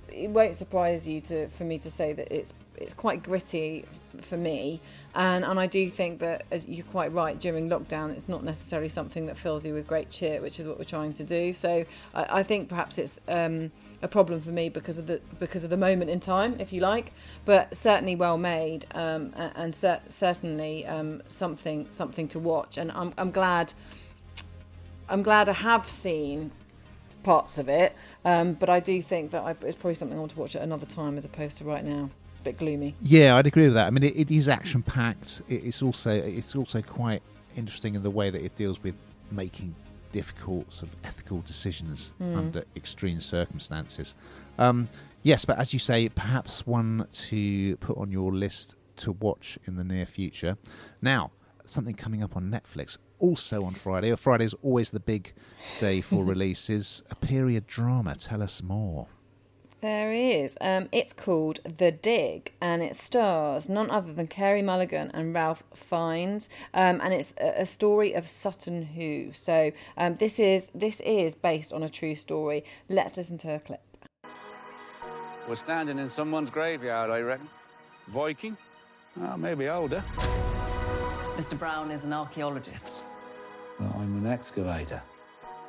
it 0.09 0.29
won't 0.29 0.57
surprise 0.57 1.07
you 1.07 1.21
to 1.21 1.47
for 1.47 1.63
me 1.63 1.79
to 1.79 1.89
say 1.89 2.11
that 2.11 2.29
it's 2.29 2.53
it's 2.77 2.93
quite 2.93 3.23
gritty 3.23 3.85
for 4.21 4.37
me, 4.37 4.81
and 5.15 5.43
and 5.43 5.59
I 5.59 5.67
do 5.67 5.89
think 5.89 6.19
that 6.19 6.45
as 6.51 6.65
you're 6.67 6.85
quite 6.85 7.11
right 7.11 7.39
during 7.39 7.69
lockdown, 7.69 8.11
it's 8.11 8.29
not 8.29 8.43
necessarily 8.43 8.89
something 8.89 9.25
that 9.27 9.37
fills 9.37 9.65
you 9.65 9.73
with 9.73 9.87
great 9.87 10.09
cheer, 10.09 10.41
which 10.41 10.59
is 10.59 10.67
what 10.67 10.77
we're 10.77 10.85
trying 10.85 11.13
to 11.13 11.23
do. 11.23 11.53
So 11.53 11.85
I, 12.13 12.39
I 12.39 12.43
think 12.43 12.69
perhaps 12.69 12.97
it's. 12.97 13.19
Um, 13.27 13.71
a 14.01 14.07
problem 14.07 14.39
for 14.39 14.49
me 14.49 14.69
because 14.69 14.97
of 14.97 15.07
the 15.07 15.21
because 15.39 15.63
of 15.63 15.69
the 15.69 15.77
moment 15.77 16.09
in 16.09 16.19
time, 16.19 16.59
if 16.59 16.71
you 16.71 16.81
like, 16.81 17.11
but 17.45 17.75
certainly 17.75 18.15
well 18.15 18.37
made 18.37 18.85
um, 18.93 19.33
and 19.35 19.73
cer- 19.73 20.01
certainly 20.09 20.85
um, 20.85 21.21
something 21.27 21.87
something 21.89 22.27
to 22.29 22.39
watch. 22.39 22.77
And 22.77 22.91
I'm 22.91 23.13
I'm 23.17 23.31
glad 23.31 23.73
I'm 25.09 25.23
glad 25.23 25.49
I 25.49 25.53
have 25.53 25.89
seen 25.89 26.51
parts 27.23 27.57
of 27.57 27.69
it, 27.69 27.95
um, 28.23 28.53
but 28.53 28.69
I 28.69 28.79
do 28.79 29.01
think 29.01 29.31
that 29.31 29.43
I, 29.43 29.51
it's 29.65 29.75
probably 29.75 29.95
something 29.95 30.17
I 30.17 30.19
want 30.19 30.31
to 30.31 30.39
watch 30.39 30.55
at 30.55 30.61
another 30.61 30.85
time 30.85 31.17
as 31.17 31.25
opposed 31.25 31.57
to 31.57 31.63
right 31.63 31.83
now. 31.83 32.09
Bit 32.43 32.57
gloomy. 32.57 32.95
Yeah, 33.01 33.35
I'd 33.35 33.47
agree 33.47 33.65
with 33.65 33.73
that. 33.73 33.87
I 33.87 33.89
mean, 33.89 34.03
it, 34.03 34.15
it 34.17 34.31
is 34.31 34.47
action 34.47 34.81
packed. 34.83 35.41
It, 35.49 35.65
it's 35.65 35.81
also 35.81 36.11
it's 36.11 36.55
also 36.55 36.81
quite 36.81 37.21
interesting 37.55 37.95
in 37.95 38.03
the 38.03 38.09
way 38.11 38.29
that 38.29 38.41
it 38.43 38.55
deals 38.55 38.81
with 38.83 38.95
making 39.31 39.75
difficult 40.11 40.71
sort 40.71 40.91
of 40.91 40.95
ethical 41.03 41.41
decisions 41.41 42.13
Mm. 42.21 42.37
under 42.37 42.63
extreme 42.75 43.19
circumstances. 43.19 44.15
Um, 44.57 44.87
yes, 45.23 45.43
but 45.45 45.59
as 45.59 45.73
you 45.73 45.79
say, 45.79 46.07
perhaps 46.09 46.65
one 46.65 47.05
to 47.11 47.75
put 47.77 47.97
on 47.97 48.11
your 48.11 48.31
list 48.31 48.75
to 48.97 49.11
watch 49.13 49.59
in 49.65 49.75
the 49.75 49.83
near 49.83 50.05
future. 50.05 50.57
Now, 51.01 51.31
something 51.65 51.93
coming 51.95 52.23
up 52.23 52.37
on 52.37 52.49
Netflix. 52.49 52.97
Also 53.19 53.63
on 53.65 53.73
Friday. 53.73 54.15
Friday 54.15 54.45
is 54.45 54.55
always 54.63 54.89
the 54.91 54.99
big 54.99 55.33
day 55.79 56.01
for 56.01 56.23
releases. 56.33 57.03
A 57.11 57.15
period 57.15 57.67
drama. 57.67 58.15
Tell 58.15 58.41
us 58.41 58.61
more. 58.63 59.07
There 59.79 60.11
is. 60.11 60.57
Um, 60.59 60.89
it's 60.91 61.13
called 61.13 61.59
The 61.77 61.91
Dig, 61.91 62.51
and 62.59 62.81
it 62.81 62.95
stars 62.95 63.69
none 63.69 63.91
other 63.91 64.11
than 64.11 64.25
Carey 64.25 64.63
Mulligan 64.63 65.11
and 65.13 65.35
Ralph 65.35 65.61
Fiennes, 65.75 66.49
um, 66.73 66.99
and 66.99 67.13
it's 67.13 67.35
a, 67.39 67.61
a 67.61 67.65
story 67.67 68.13
of 68.13 68.27
Sutton 68.27 68.81
Hoo. 68.81 69.33
So 69.33 69.71
um, 69.95 70.15
this 70.15 70.39
is 70.39 70.71
this 70.73 70.99
is 71.01 71.35
based 71.35 71.73
on 71.73 71.83
a 71.83 71.89
true 71.89 72.15
story. 72.15 72.65
Let's 72.89 73.17
listen 73.17 73.37
to 73.39 73.53
a 73.53 73.59
clip. 73.59 73.81
We're 75.47 75.55
standing 75.55 75.99
in 75.99 76.09
someone's 76.09 76.49
graveyard, 76.49 77.11
I 77.11 77.19
reckon. 77.19 77.47
Viking? 78.07 78.57
Oh, 79.21 79.37
maybe 79.37 79.69
older. 79.69 80.03
Mr. 81.35 81.57
Brown 81.57 81.91
is 81.91 82.03
an 82.03 82.13
archaeologist. 82.13 83.03
Well, 83.79 83.95
I'm 83.99 84.25
an 84.25 84.31
excavator. 84.31 85.03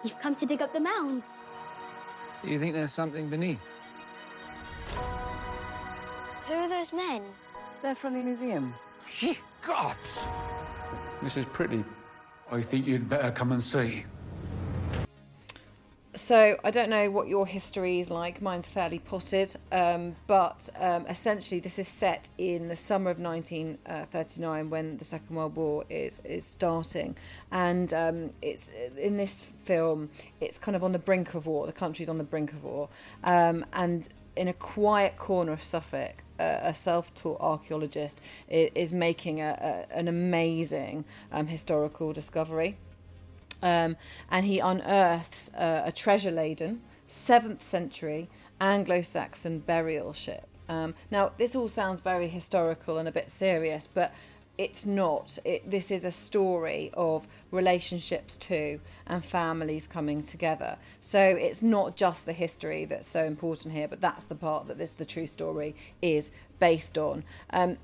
You've 0.03 0.19
come 0.19 0.35
to 0.37 0.47
dig 0.47 0.62
up 0.62 0.73
the 0.73 0.81
mounds. 0.81 1.35
So 2.41 2.49
you 2.49 2.59
think 2.59 2.73
there's 2.73 2.93
something 2.93 3.29
beneath? 3.29 3.61
Who 6.47 6.54
are 6.54 6.68
those 6.68 6.92
men? 6.92 7.23
They're 7.83 7.95
from 7.95 8.14
the 8.14 8.23
museum. 8.23 8.75
Ye 9.21 9.37
Gods! 9.62 10.26
Mrs. 11.21 11.52
Pretty, 11.52 11.85
I 12.50 12.62
think 12.62 12.87
you'd 12.87 13.09
better 13.09 13.30
come 13.30 13.52
and 13.52 13.62
see. 13.62 14.04
So 16.14 16.59
I 16.64 16.71
don't 16.73 16.90
know 16.90 17.11
what 17.11 17.28
your 17.28 17.47
history 17.47 18.00
is 18.00 18.11
like. 18.11 18.42
Mine's 18.42 18.66
fairly 18.66 18.99
potted, 18.99 19.54
um, 19.71 20.16
but 20.26 20.68
um, 20.76 21.07
essentially 21.07 21.61
this 21.61 21.78
is 21.78 21.87
set 21.87 22.28
in 22.38 22.68
the 22.68 22.76
summer 22.76 23.11
of 23.11 23.21
1939 23.21 24.68
when 24.68 24.97
the 24.97 25.04
Second 25.04 25.37
World 25.37 25.54
War 25.54 25.85
is 25.88 26.21
is 26.25 26.45
starting, 26.45 27.16
and 27.52 27.95
um, 27.95 28.30
it's 28.42 28.73
in 28.97 29.16
this 29.16 29.42
film. 29.64 30.11
It's 30.40 30.59
kind 30.59 30.75
of 30.75 30.83
on 30.83 30.92
the 30.92 30.99
brink 30.99 31.35
of 31.35 31.47
war. 31.47 31.66
The 31.66 31.73
country's 31.73 32.09
on 32.09 32.18
the 32.18 32.25
brink 32.25 32.52
of 32.52 32.64
war, 32.64 32.88
um, 33.23 33.64
and 33.73 34.09
in 34.38 34.49
a 34.49 34.52
quiet 34.52 35.16
corner 35.16 35.52
of 35.52 35.62
Suffolk, 35.62 36.23
uh, 36.38 36.61
a 36.62 36.75
self-taught 36.75 37.40
archaeologist 37.40 38.21
i- 38.50 38.71
is 38.75 38.92
making 38.92 39.40
a, 39.40 39.87
a, 39.90 39.97
an 39.99 40.07
amazing 40.09 41.04
um, 41.33 41.47
historical 41.49 42.12
discovery 42.12 42.76
um, 43.62 43.97
and 44.30 44.47
he 44.47 44.61
unearths 44.61 45.50
uh, 45.54 45.83
a 45.85 45.90
treasure 45.92 46.30
laden 46.30 46.80
7th 47.09 47.62
century 47.62 48.28
Anglo 48.61 49.02
Saxon 49.02 49.61
burial 49.61 50.12
ship. 50.12 50.47
Um, 50.68 50.95
now, 51.11 51.33
this 51.38 51.57
all 51.57 51.68
sounds 51.68 52.00
very 52.02 52.28
historical 52.28 52.99
and 52.99 53.09
a 53.09 53.12
bit 53.12 53.30
serious, 53.30 53.88
but 53.92 54.12
it's 54.59 54.85
not. 54.85 55.38
It, 55.45 55.71
this 55.71 55.93
is 55.93 56.05
a 56.05 56.11
story 56.11 56.91
of 56.95 57.27
relationships 57.53 58.37
too 58.37 58.81
and 59.07 59.25
families 59.25 59.87
coming 59.87 60.23
together. 60.23 60.77
So 61.00 61.21
it's 61.21 61.62
not 61.62 61.97
just 61.97 62.27
the 62.27 62.33
history 62.33 62.85
that's 62.85 63.07
so 63.07 63.25
important 63.25 63.73
here, 63.73 63.87
but 63.87 64.00
that's 64.00 64.27
the 64.27 64.35
part 64.35 64.67
that 64.67 64.77
this 64.77 64.93
the 64.93 65.05
true 65.05 65.29
story 65.29 65.77
is 66.03 66.33
based 66.59 66.99
on. 66.99 67.23
Um, 67.50 67.79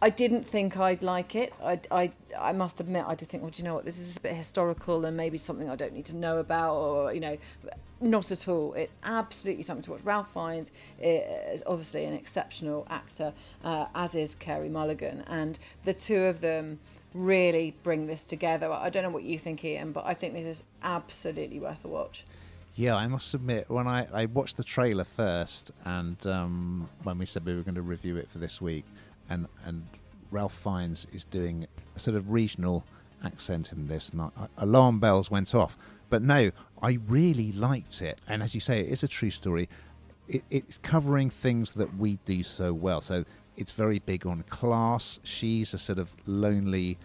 I 0.00 0.10
didn't 0.10 0.46
think 0.46 0.76
I'd 0.76 1.02
like 1.02 1.34
it. 1.34 1.58
I, 1.62 1.80
I, 1.90 2.12
I 2.38 2.52
must 2.52 2.78
admit, 2.78 3.04
I 3.06 3.16
did 3.16 3.28
think, 3.28 3.42
well, 3.42 3.50
do 3.50 3.60
you 3.60 3.68
know 3.68 3.74
what? 3.74 3.84
This 3.84 3.98
is 3.98 4.16
a 4.16 4.20
bit 4.20 4.34
historical 4.34 5.04
and 5.04 5.16
maybe 5.16 5.38
something 5.38 5.68
I 5.68 5.74
don't 5.74 5.92
need 5.92 6.04
to 6.06 6.16
know 6.16 6.38
about, 6.38 6.76
or 6.76 7.12
you 7.12 7.20
know, 7.20 7.36
not 8.00 8.30
at 8.30 8.46
all. 8.46 8.74
It 8.74 8.90
absolutely 9.02 9.64
something 9.64 9.82
to 9.84 9.90
watch. 9.92 10.02
Ralph 10.04 10.32
Fiennes 10.32 10.70
is 11.00 11.64
obviously 11.66 12.04
an 12.04 12.14
exceptional 12.14 12.86
actor, 12.88 13.32
uh, 13.64 13.86
as 13.94 14.14
is 14.14 14.36
Carey 14.36 14.68
Mulligan, 14.68 15.24
and 15.26 15.58
the 15.84 15.94
two 15.94 16.22
of 16.24 16.40
them 16.40 16.78
really 17.12 17.74
bring 17.82 18.06
this 18.06 18.24
together. 18.24 18.70
I 18.70 18.90
don't 18.90 19.02
know 19.02 19.10
what 19.10 19.24
you 19.24 19.38
think, 19.38 19.64
Ian, 19.64 19.90
but 19.90 20.06
I 20.06 20.14
think 20.14 20.34
this 20.34 20.46
is 20.46 20.62
absolutely 20.82 21.58
worth 21.58 21.84
a 21.84 21.88
watch. 21.88 22.24
Yeah, 22.76 22.94
I 22.94 23.08
must 23.08 23.34
admit, 23.34 23.68
when 23.68 23.88
I, 23.88 24.06
I 24.12 24.26
watched 24.26 24.56
the 24.56 24.62
trailer 24.62 25.02
first, 25.02 25.72
and 25.84 26.24
um, 26.28 26.88
when 27.02 27.18
we 27.18 27.26
said 27.26 27.44
we 27.44 27.56
were 27.56 27.62
going 27.62 27.74
to 27.74 27.82
review 27.82 28.16
it 28.18 28.30
for 28.30 28.38
this 28.38 28.60
week, 28.60 28.84
and 29.30 29.46
and 29.64 29.84
Ralph 30.30 30.54
Fiennes 30.54 31.06
is 31.12 31.24
doing 31.24 31.66
a 31.96 31.98
sort 31.98 32.16
of 32.16 32.30
regional 32.30 32.84
accent 33.24 33.72
in 33.72 33.86
this, 33.86 34.10
and 34.10 34.22
I, 34.22 34.30
alarm 34.58 35.00
bells 35.00 35.30
went 35.30 35.54
off. 35.54 35.78
But 36.10 36.22
no, 36.22 36.50
I 36.82 36.98
really 37.08 37.52
liked 37.52 38.02
it, 38.02 38.20
and 38.28 38.42
as 38.42 38.54
you 38.54 38.60
say, 38.60 38.80
it 38.80 38.88
is 38.88 39.02
a 39.02 39.08
true 39.08 39.30
story. 39.30 39.68
It, 40.28 40.44
it's 40.50 40.78
covering 40.78 41.30
things 41.30 41.74
that 41.74 41.94
we 41.96 42.18
do 42.24 42.42
so 42.42 42.72
well. 42.72 43.00
So 43.00 43.24
it's 43.56 43.72
very 43.72 43.98
big 43.98 44.26
on 44.26 44.42
class. 44.44 45.18
She's 45.24 45.74
a 45.74 45.78
sort 45.78 45.98
of 45.98 46.14
lonely, 46.26 46.98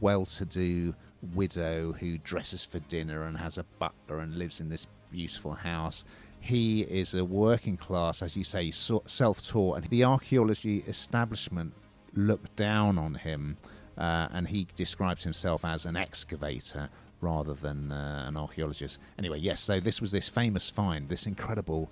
well-to-do 0.00 0.94
widow 1.34 1.92
who 1.92 2.18
dresses 2.18 2.64
for 2.64 2.80
dinner 2.80 3.24
and 3.24 3.36
has 3.38 3.58
a 3.58 3.64
butler 3.78 4.18
and 4.18 4.36
lives 4.36 4.60
in 4.60 4.68
this 4.68 4.86
beautiful 5.10 5.54
house. 5.54 6.04
He 6.44 6.82
is 6.82 7.14
a 7.14 7.24
working 7.24 7.78
class, 7.78 8.22
as 8.22 8.36
you 8.36 8.44
say, 8.44 8.70
self-taught, 8.70 9.78
and 9.78 9.86
the 9.86 10.04
archaeology 10.04 10.84
establishment 10.86 11.72
look 12.12 12.54
down 12.54 12.98
on 12.98 13.14
him, 13.14 13.56
uh, 13.96 14.28
and 14.30 14.46
he 14.46 14.66
describes 14.74 15.24
himself 15.24 15.64
as 15.64 15.86
an 15.86 15.96
excavator 15.96 16.90
rather 17.22 17.54
than 17.54 17.90
uh, 17.90 18.26
an 18.28 18.36
archaeologist. 18.36 18.98
Anyway, 19.18 19.38
yes. 19.38 19.58
So 19.60 19.80
this 19.80 20.02
was 20.02 20.10
this 20.10 20.28
famous 20.28 20.68
find, 20.68 21.08
this 21.08 21.26
incredible 21.26 21.90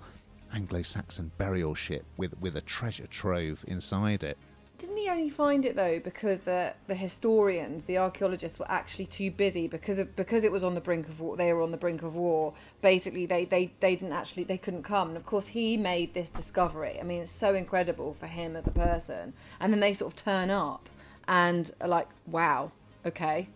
Anglo-Saxon 0.53 1.31
burial 1.39 1.73
ship 1.73 2.05
with 2.17 2.39
with 2.39 2.55
a 2.55 2.61
treasure 2.61 3.07
trove 3.07 3.65
inside 3.67 4.23
it. 4.23 4.37
Didn't 4.83 4.97
he 4.97 5.07
only 5.07 5.29
find 5.29 5.65
it 5.65 5.77
though 5.77 6.01
because 6.01 6.41
the 6.41 6.73
the 6.87 6.95
historians, 6.95 7.85
the 7.85 7.97
archaeologists 7.97 8.59
were 8.59 8.69
actually 8.69 9.05
too 9.05 9.31
busy 9.31 9.65
because 9.65 9.97
of 9.97 10.13
because 10.17 10.43
it 10.43 10.51
was 10.51 10.61
on 10.61 10.75
the 10.75 10.81
brink 10.81 11.07
of 11.07 11.21
war. 11.21 11.37
They 11.37 11.53
were 11.53 11.61
on 11.61 11.71
the 11.71 11.77
brink 11.77 12.03
of 12.03 12.15
war. 12.15 12.53
Basically, 12.81 13.25
they 13.25 13.45
they 13.45 13.71
they 13.79 13.95
didn't 13.95 14.11
actually 14.11 14.43
they 14.43 14.57
couldn't 14.57 14.83
come. 14.83 15.07
And 15.07 15.15
of 15.15 15.25
course, 15.25 15.47
he 15.47 15.77
made 15.77 16.13
this 16.13 16.31
discovery. 16.31 16.97
I 16.99 17.03
mean, 17.03 17.21
it's 17.21 17.31
so 17.31 17.55
incredible 17.55 18.17
for 18.19 18.27
him 18.27 18.57
as 18.57 18.67
a 18.67 18.71
person. 18.71 19.31
And 19.61 19.71
then 19.71 19.79
they 19.79 19.93
sort 19.93 20.11
of 20.11 20.21
turn 20.21 20.49
up 20.49 20.89
and 21.29 21.71
are 21.79 21.87
like, 21.87 22.09
wow, 22.27 22.69
okay, 23.05 23.47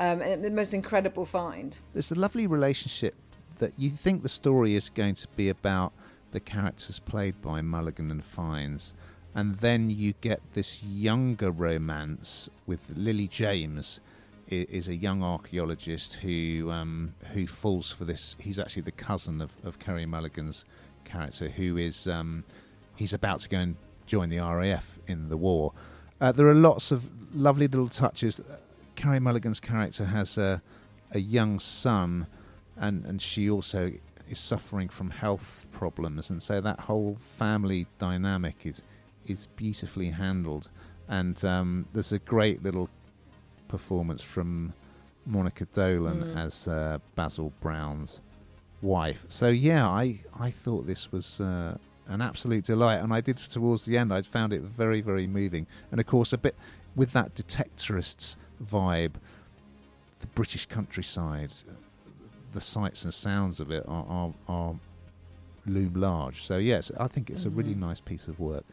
um, 0.00 0.22
and 0.22 0.42
the 0.42 0.50
most 0.50 0.74
incredible 0.74 1.24
find. 1.24 1.76
There's 1.92 2.10
a 2.10 2.18
lovely 2.18 2.48
relationship 2.48 3.14
that 3.60 3.74
you 3.78 3.90
think 3.90 4.24
the 4.24 4.28
story 4.28 4.74
is 4.74 4.88
going 4.88 5.14
to 5.14 5.28
be 5.36 5.50
about 5.50 5.92
the 6.32 6.40
characters 6.40 6.98
played 6.98 7.40
by 7.40 7.62
Mulligan 7.62 8.10
and 8.10 8.24
Fiennes, 8.24 8.92
and 9.34 9.56
then 9.56 9.90
you 9.90 10.14
get 10.20 10.40
this 10.52 10.84
younger 10.84 11.50
romance 11.50 12.48
with 12.66 12.88
Lily 12.96 13.28
James. 13.28 14.00
Is 14.48 14.88
a 14.88 14.94
young 14.94 15.22
archaeologist 15.22 16.14
who 16.14 16.70
um, 16.70 17.14
who 17.32 17.46
falls 17.46 17.90
for 17.90 18.04
this. 18.04 18.36
He's 18.38 18.58
actually 18.58 18.82
the 18.82 18.92
cousin 18.92 19.40
of, 19.40 19.50
of 19.64 19.78
Carey 19.78 20.04
Mulligan's 20.04 20.66
character, 21.04 21.48
who 21.48 21.78
is 21.78 22.06
um, 22.06 22.44
he's 22.94 23.14
about 23.14 23.40
to 23.40 23.48
go 23.48 23.58
and 23.58 23.76
join 24.06 24.28
the 24.28 24.40
RAF 24.40 24.98
in 25.06 25.30
the 25.30 25.36
war. 25.36 25.72
Uh, 26.20 26.30
there 26.30 26.46
are 26.46 26.54
lots 26.54 26.92
of 26.92 27.08
lovely 27.34 27.66
little 27.66 27.88
touches. 27.88 28.38
Uh, 28.38 28.58
Carey 28.96 29.18
Mulligan's 29.18 29.60
character 29.60 30.04
has 30.04 30.38
a, 30.38 30.62
a 31.12 31.18
young 31.18 31.58
son, 31.58 32.26
and, 32.76 33.04
and 33.06 33.20
she 33.20 33.50
also 33.50 33.90
is 34.28 34.38
suffering 34.38 34.88
from 34.88 35.10
health 35.10 35.66
problems, 35.72 36.30
and 36.30 36.42
so 36.42 36.60
that 36.60 36.78
whole 36.80 37.16
family 37.18 37.86
dynamic 37.98 38.56
is 38.64 38.82
is 39.26 39.46
beautifully 39.56 40.10
handled. 40.10 40.70
And 41.08 41.42
um, 41.44 41.86
there's 41.92 42.12
a 42.12 42.18
great 42.18 42.62
little 42.62 42.88
performance 43.68 44.22
from 44.22 44.72
Monica 45.26 45.66
Dolan 45.72 46.22
Mm. 46.22 46.36
as 46.36 46.68
uh, 46.68 46.98
Basil 47.14 47.52
Brown's 47.60 48.20
wife. 48.82 49.24
So 49.28 49.48
yeah, 49.48 49.88
I 49.88 50.20
I 50.38 50.50
thought 50.50 50.86
this 50.86 51.10
was 51.12 51.40
uh, 51.40 51.76
an 52.08 52.20
absolute 52.20 52.64
delight, 52.64 52.98
and 53.00 53.12
I 53.12 53.20
did 53.22 53.38
towards 53.38 53.84
the 53.84 53.96
end. 53.96 54.12
I 54.12 54.20
found 54.22 54.52
it 54.52 54.60
very 54.62 55.00
very 55.00 55.26
moving, 55.26 55.66
and 55.90 56.00
of 56.00 56.06
course 56.06 56.32
a 56.34 56.38
bit 56.38 56.54
with 56.96 57.12
that 57.12 57.34
detectorists 57.34 58.36
vibe, 58.62 59.14
the 60.20 60.26
British 60.34 60.66
countryside, 60.66 61.52
the 62.52 62.60
sights 62.60 63.04
and 63.04 63.12
sounds 63.14 63.60
of 63.60 63.70
it 63.70 63.84
are 63.88 64.06
are, 64.08 64.32
are 64.48 64.74
loom 65.66 65.94
large. 65.94 66.42
So 66.44 66.58
yes, 66.58 66.90
I 67.00 67.08
think 67.08 67.30
it's 67.30 67.46
a 67.46 67.50
really 67.50 67.74
Mhm. 67.74 67.78
nice 67.88 68.00
piece 68.00 68.28
of 68.28 68.38
work. 68.38 68.64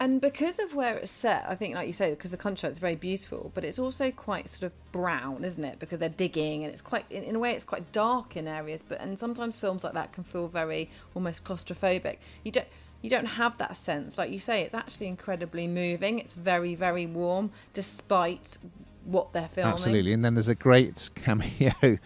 And 0.00 0.20
because 0.20 0.60
of 0.60 0.74
where 0.74 0.96
it's 0.96 1.10
set, 1.10 1.44
I 1.48 1.56
think, 1.56 1.74
like 1.74 1.88
you 1.88 1.92
say, 1.92 2.10
because 2.10 2.30
the 2.30 2.36
countryside 2.36 2.70
is 2.70 2.78
very 2.78 2.94
beautiful, 2.94 3.50
but 3.54 3.64
it's 3.64 3.80
also 3.80 4.12
quite 4.12 4.48
sort 4.48 4.64
of 4.64 4.92
brown, 4.92 5.44
isn't 5.44 5.64
it? 5.64 5.80
Because 5.80 5.98
they're 5.98 6.08
digging, 6.08 6.62
and 6.62 6.72
it's 6.72 6.82
quite, 6.82 7.04
in, 7.10 7.24
in 7.24 7.34
a 7.34 7.38
way, 7.40 7.50
it's 7.50 7.64
quite 7.64 7.90
dark 7.90 8.36
in 8.36 8.46
areas. 8.46 8.80
But 8.80 9.00
and 9.00 9.18
sometimes 9.18 9.56
films 9.56 9.82
like 9.82 9.94
that 9.94 10.12
can 10.12 10.22
feel 10.22 10.46
very 10.46 10.88
almost 11.14 11.42
claustrophobic. 11.42 12.18
You 12.44 12.52
don't, 12.52 12.68
you 13.02 13.10
don't 13.10 13.26
have 13.26 13.58
that 13.58 13.76
sense, 13.76 14.16
like 14.16 14.30
you 14.30 14.38
say. 14.38 14.62
It's 14.62 14.74
actually 14.74 15.08
incredibly 15.08 15.66
moving. 15.66 16.20
It's 16.20 16.32
very, 16.32 16.76
very 16.76 17.06
warm, 17.06 17.50
despite 17.72 18.56
what 19.04 19.32
they're 19.32 19.48
filming. 19.48 19.72
Absolutely. 19.72 20.12
And 20.12 20.24
then 20.24 20.34
there's 20.34 20.48
a 20.48 20.54
great 20.54 21.10
cameo 21.16 21.98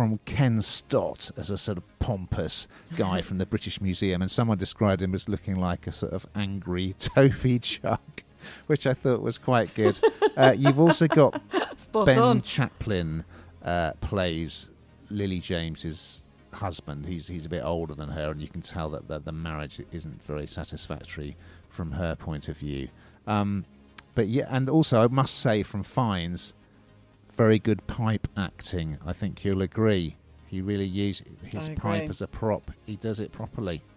from 0.00 0.18
Ken 0.24 0.62
Stott 0.62 1.30
as 1.36 1.50
a 1.50 1.58
sort 1.58 1.76
of 1.76 1.84
pompous 1.98 2.68
guy 2.96 3.20
from 3.26 3.36
the 3.36 3.44
British 3.44 3.82
Museum. 3.82 4.22
And 4.22 4.30
someone 4.30 4.56
described 4.56 5.02
him 5.02 5.14
as 5.14 5.28
looking 5.28 5.56
like 5.56 5.86
a 5.86 5.92
sort 5.92 6.14
of 6.14 6.26
angry 6.34 6.94
Toby 6.98 7.58
jug, 7.58 8.00
which 8.66 8.86
I 8.86 8.94
thought 8.94 9.20
was 9.20 9.36
quite 9.36 9.74
good. 9.74 10.00
uh, 10.38 10.54
you've 10.56 10.80
also 10.80 11.06
got 11.06 11.38
Spot 11.76 12.06
Ben 12.06 12.18
on. 12.18 12.40
Chaplin 12.40 13.26
uh, 13.62 13.92
plays 14.00 14.70
Lily 15.10 15.38
James's 15.38 16.24
husband. 16.54 17.04
He's 17.04 17.28
he's 17.28 17.44
a 17.44 17.50
bit 17.50 17.62
older 17.62 17.94
than 17.94 18.08
her, 18.08 18.30
and 18.30 18.40
you 18.40 18.48
can 18.48 18.62
tell 18.62 18.88
that 18.92 19.06
the, 19.06 19.18
the 19.18 19.32
marriage 19.32 19.82
isn't 19.92 20.24
very 20.24 20.46
satisfactory 20.46 21.36
from 21.68 21.92
her 21.92 22.16
point 22.16 22.48
of 22.48 22.56
view. 22.56 22.88
Um, 23.26 23.66
but 24.14 24.28
yeah, 24.28 24.46
and 24.48 24.70
also 24.70 25.02
I 25.02 25.08
must 25.08 25.40
say 25.40 25.62
from 25.62 25.82
Fiennes, 25.82 26.54
very 27.32 27.58
good 27.58 27.86
pipe 27.86 28.28
acting. 28.36 28.98
I 29.06 29.12
think 29.12 29.44
you'll 29.44 29.62
agree. 29.62 30.16
He 30.46 30.60
really 30.60 30.84
uses 30.86 31.26
his 31.46 31.68
pipe 31.70 32.08
as 32.10 32.20
a 32.20 32.26
prop. 32.26 32.70
He 32.86 32.96
does 32.96 33.20
it 33.20 33.32
properly. 33.32 33.82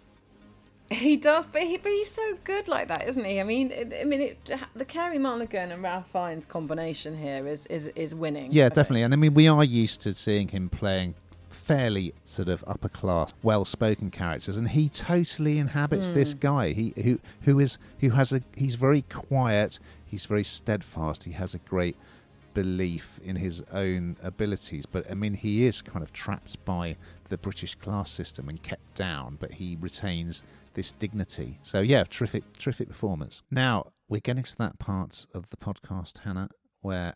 He 0.91 1.15
does, 1.15 1.45
but, 1.47 1.63
he, 1.63 1.77
but 1.77 1.91
he's 1.91 2.11
so 2.11 2.37
good 2.43 2.67
like 2.67 2.89
that, 2.89 3.07
isn't 3.07 3.23
he? 3.25 3.39
I 3.39 3.43
mean, 3.43 3.71
it, 3.71 3.93
I 3.99 4.03
mean, 4.03 4.21
it, 4.21 4.51
the 4.75 4.85
Carey 4.85 5.17
Mulligan 5.17 5.71
and 5.71 5.81
Ralph 5.81 6.05
Fiennes 6.11 6.45
combination 6.45 7.17
here 7.17 7.47
is 7.47 7.65
is, 7.67 7.87
is 7.95 8.13
winning. 8.13 8.51
Yeah, 8.51 8.65
I 8.65 8.67
think. 8.67 8.75
definitely. 8.75 9.01
And 9.03 9.13
I 9.13 9.17
mean, 9.17 9.33
we 9.33 9.47
are 9.47 9.63
used 9.63 10.01
to 10.01 10.13
seeing 10.13 10.49
him 10.49 10.69
playing 10.69 11.15
fairly 11.49 12.13
sort 12.25 12.49
of 12.49 12.63
upper 12.67 12.89
class, 12.89 13.33
well 13.41 13.65
spoken 13.65 14.11
characters, 14.11 14.57
and 14.57 14.67
he 14.69 14.89
totally 14.89 15.57
inhabits 15.57 16.09
this 16.09 16.35
Mm. 16.35 16.39
guy. 16.41 16.73
He 16.73 16.93
who 17.01 17.19
who 17.43 17.59
is 17.59 17.77
who 18.01 18.11
has 18.11 18.31
a 18.33 18.41
he's 18.55 18.75
very 18.75 19.03
quiet. 19.03 19.79
He's 20.05 20.25
very 20.25 20.43
steadfast. 20.43 21.23
He 21.23 21.31
has 21.31 21.55
a 21.55 21.59
great 21.59 21.95
belief 22.53 23.19
in 23.23 23.35
his 23.35 23.63
own 23.71 24.17
abilities. 24.23 24.85
But 24.85 25.09
I 25.09 25.13
mean, 25.13 25.33
he 25.33 25.65
is 25.65 25.81
kind 25.81 26.03
of 26.03 26.13
trapped 26.13 26.63
by 26.65 26.95
the 27.29 27.37
British 27.37 27.75
class 27.75 28.11
system 28.11 28.49
and 28.49 28.61
kept 28.61 28.95
down, 28.95 29.37
but 29.39 29.51
he 29.51 29.77
retains 29.79 30.43
this 30.73 30.91
dignity. 30.93 31.59
So 31.61 31.81
yeah, 31.81 32.03
terrific, 32.03 32.43
terrific 32.57 32.87
performance. 32.87 33.41
Now 33.51 33.91
we're 34.07 34.21
getting 34.21 34.43
to 34.43 34.57
that 34.57 34.79
part 34.79 35.25
of 35.33 35.49
the 35.49 35.57
podcast, 35.57 36.19
Hannah, 36.19 36.49
where 36.81 37.15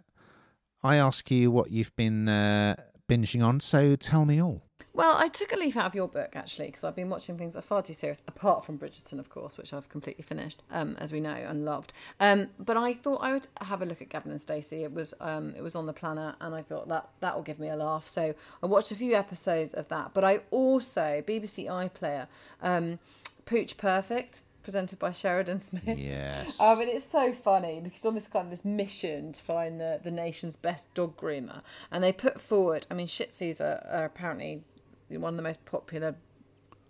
I 0.84 0.98
ask 0.98 1.30
you 1.32 1.52
what 1.52 1.72
you've 1.72 1.96
been 1.96 2.28
uh, 2.28 2.76
binging 3.10 3.44
on. 3.44 3.60
So 3.60 3.96
tell 3.96 4.26
me 4.26 4.42
all. 4.42 4.67
Well, 4.98 5.16
I 5.16 5.28
took 5.28 5.54
a 5.54 5.56
leaf 5.56 5.78
out 5.78 5.86
of 5.86 5.94
your 5.94 6.08
book 6.08 6.36
actually 6.36 6.66
because 6.66 6.84
I've 6.84 6.96
been 6.96 7.12
watching 7.12 7.38
things 7.38 7.54
that 7.54 7.60
are 7.60 7.62
far 7.62 7.84
too 7.84 7.94
serious, 7.94 8.24
apart 8.28 8.66
from 8.66 8.80
Bridgerton, 8.80 9.20
of 9.20 9.30
course, 9.30 9.56
which 9.56 9.72
I've 9.72 9.88
completely 9.90 10.24
finished, 10.24 10.64
um, 10.72 10.98
as 11.00 11.12
we 11.12 11.20
know 11.20 11.36
and 11.36 11.64
loved. 11.64 11.94
Um, 12.20 12.48
but 12.58 12.78
I 12.78 12.96
thought 12.96 13.20
I 13.22 13.32
would 13.34 13.46
have 13.62 13.84
a 13.84 13.86
look 13.86 14.02
at 14.02 14.10
Gavin 14.10 14.32
and 14.32 14.42
Stacey. 14.42 14.84
It 14.84 14.92
was 14.92 15.14
um, 15.20 15.54
it 15.56 15.62
was 15.62 15.76
on 15.76 15.86
the 15.86 15.94
planner, 15.94 16.36
and 16.42 16.56
I 16.56 16.64
thought 16.64 16.88
that 16.88 17.10
that 17.20 17.36
will 17.36 17.44
give 17.44 17.60
me 17.60 17.70
a 17.70 17.76
laugh. 17.76 18.08
So 18.08 18.34
I 18.64 18.66
watched 18.66 18.92
a 18.92 18.96
few 18.96 19.14
episodes 19.14 19.76
of 19.76 19.88
that. 19.90 20.16
But 20.16 20.24
I 20.24 20.40
also 20.50 21.24
BBC 21.28 21.68
iPlayer, 21.68 22.26
um, 22.64 22.98
Pooch 23.46 23.78
Perfect, 23.78 24.42
presented 24.64 24.98
by 24.98 25.12
Sheridan 25.12 25.60
Smith. 25.60 25.96
Yes. 26.00 26.60
Um, 26.68 26.82
and 26.82 26.90
it's 26.90 27.06
so 27.06 27.34
funny 27.34 27.82
because 27.84 28.04
on 28.04 28.16
this 28.16 28.26
kind 28.26 28.46
of 28.46 28.50
this 28.50 28.66
mission 28.66 29.32
to 29.32 29.44
find 29.44 29.80
the, 29.80 30.00
the 30.04 30.10
nation's 30.10 30.56
best 30.56 30.92
dog 30.96 31.16
groomer, 31.18 31.62
and 31.92 32.04
they 32.04 32.12
put 32.12 32.42
forward. 32.42 32.88
I 32.90 32.96
mean, 32.96 33.06
Shih 33.06 33.26
Tzus 33.26 33.62
are, 33.62 33.88
are 33.92 34.06
apparently 34.06 34.64
one 35.10 35.34
of 35.34 35.38
the 35.38 35.44
most 35.44 35.64
popular 35.66 36.16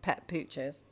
pet 0.01 0.27
pooches, 0.27 0.83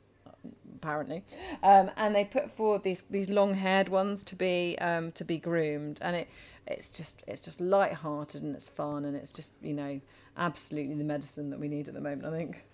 apparently. 0.74 1.24
Um, 1.62 1.90
and 1.96 2.14
they 2.14 2.24
put 2.24 2.50
forward 2.56 2.82
these 2.82 3.02
these 3.10 3.28
long 3.28 3.54
haired 3.54 3.88
ones 3.88 4.22
to 4.24 4.36
be 4.36 4.76
um, 4.80 5.12
to 5.12 5.24
be 5.24 5.38
groomed, 5.38 5.98
and 6.02 6.16
it 6.16 6.28
it's 6.66 6.90
just 6.90 7.22
it's 7.26 7.40
just 7.40 7.60
light-hearted 7.60 8.42
and 8.42 8.54
it's 8.54 8.68
fun 8.68 9.04
and 9.04 9.16
it's 9.16 9.30
just 9.30 9.52
you 9.62 9.72
know 9.72 10.00
absolutely 10.36 10.94
the 10.94 11.04
medicine 11.04 11.50
that 11.50 11.60
we 11.60 11.68
need 11.68 11.88
at 11.88 11.94
the 11.94 12.00
moment. 12.00 12.24
I 12.24 12.30
think. 12.30 12.64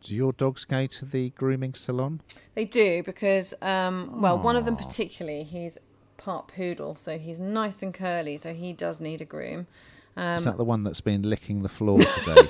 Do 0.00 0.14
your 0.14 0.32
dogs 0.32 0.64
go 0.64 0.86
to 0.86 1.04
the 1.04 1.30
grooming 1.30 1.74
salon? 1.74 2.20
They 2.54 2.64
do 2.64 3.02
because, 3.02 3.52
um, 3.60 4.20
well, 4.20 4.38
one 4.38 4.54
of 4.54 4.64
them 4.64 4.76
particularly, 4.76 5.42
he's 5.42 5.76
part 6.16 6.52
poodle, 6.54 6.94
so 6.94 7.18
he's 7.18 7.40
nice 7.40 7.82
and 7.82 7.92
curly, 7.92 8.36
so 8.36 8.54
he 8.54 8.72
does 8.72 9.00
need 9.00 9.20
a 9.20 9.24
groom. 9.24 9.66
Um, 10.18 10.36
Is 10.36 10.44
that 10.46 10.56
the 10.56 10.64
one 10.64 10.82
that's 10.82 11.00
been 11.00 11.22
licking 11.22 11.62
the 11.62 11.68
floor 11.68 12.00
today? 12.00 12.48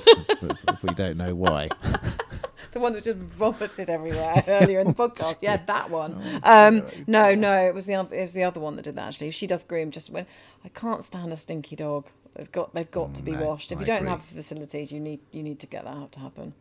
if, 0.67 0.81
we 0.81 0.89
don't 0.95 1.17
know 1.17 1.35
why. 1.35 1.69
the 2.71 2.79
one 2.79 2.93
that 2.93 3.03
just 3.03 3.19
vomited 3.19 3.91
everywhere 3.91 4.43
earlier 4.47 4.79
in 4.79 4.87
the 4.87 4.93
podcast? 4.95 5.37
Yeah, 5.39 5.57
that 5.67 5.91
one. 5.91 6.41
Um, 6.41 6.83
no, 7.05 7.35
no, 7.35 7.53
it 7.67 7.75
was 7.75 7.85
the 7.85 7.93
other, 7.93 8.15
it 8.15 8.23
was 8.23 8.33
the 8.33 8.41
other 8.41 8.59
one 8.59 8.75
that 8.77 8.81
did 8.81 8.95
that. 8.95 9.09
Actually, 9.09 9.29
she 9.29 9.45
does 9.45 9.63
groom 9.63 9.91
just 9.91 10.09
when 10.09 10.25
I 10.65 10.69
can't 10.69 11.03
stand 11.03 11.31
a 11.31 11.37
stinky 11.37 11.75
dog. 11.75 12.07
It's 12.35 12.47
got 12.47 12.73
they've 12.73 12.89
got 12.89 13.13
to 13.13 13.21
be 13.21 13.33
no, 13.33 13.45
washed. 13.45 13.71
If 13.71 13.77
I 13.77 13.81
you 13.81 13.85
don't 13.85 13.97
agree. 13.97 14.09
have 14.09 14.23
facilities, 14.23 14.91
you 14.91 14.99
need 14.99 15.19
you 15.31 15.43
need 15.43 15.59
to 15.59 15.67
get 15.67 15.83
that 15.83 15.95
out 15.95 16.11
to 16.13 16.19
happen. 16.21 16.53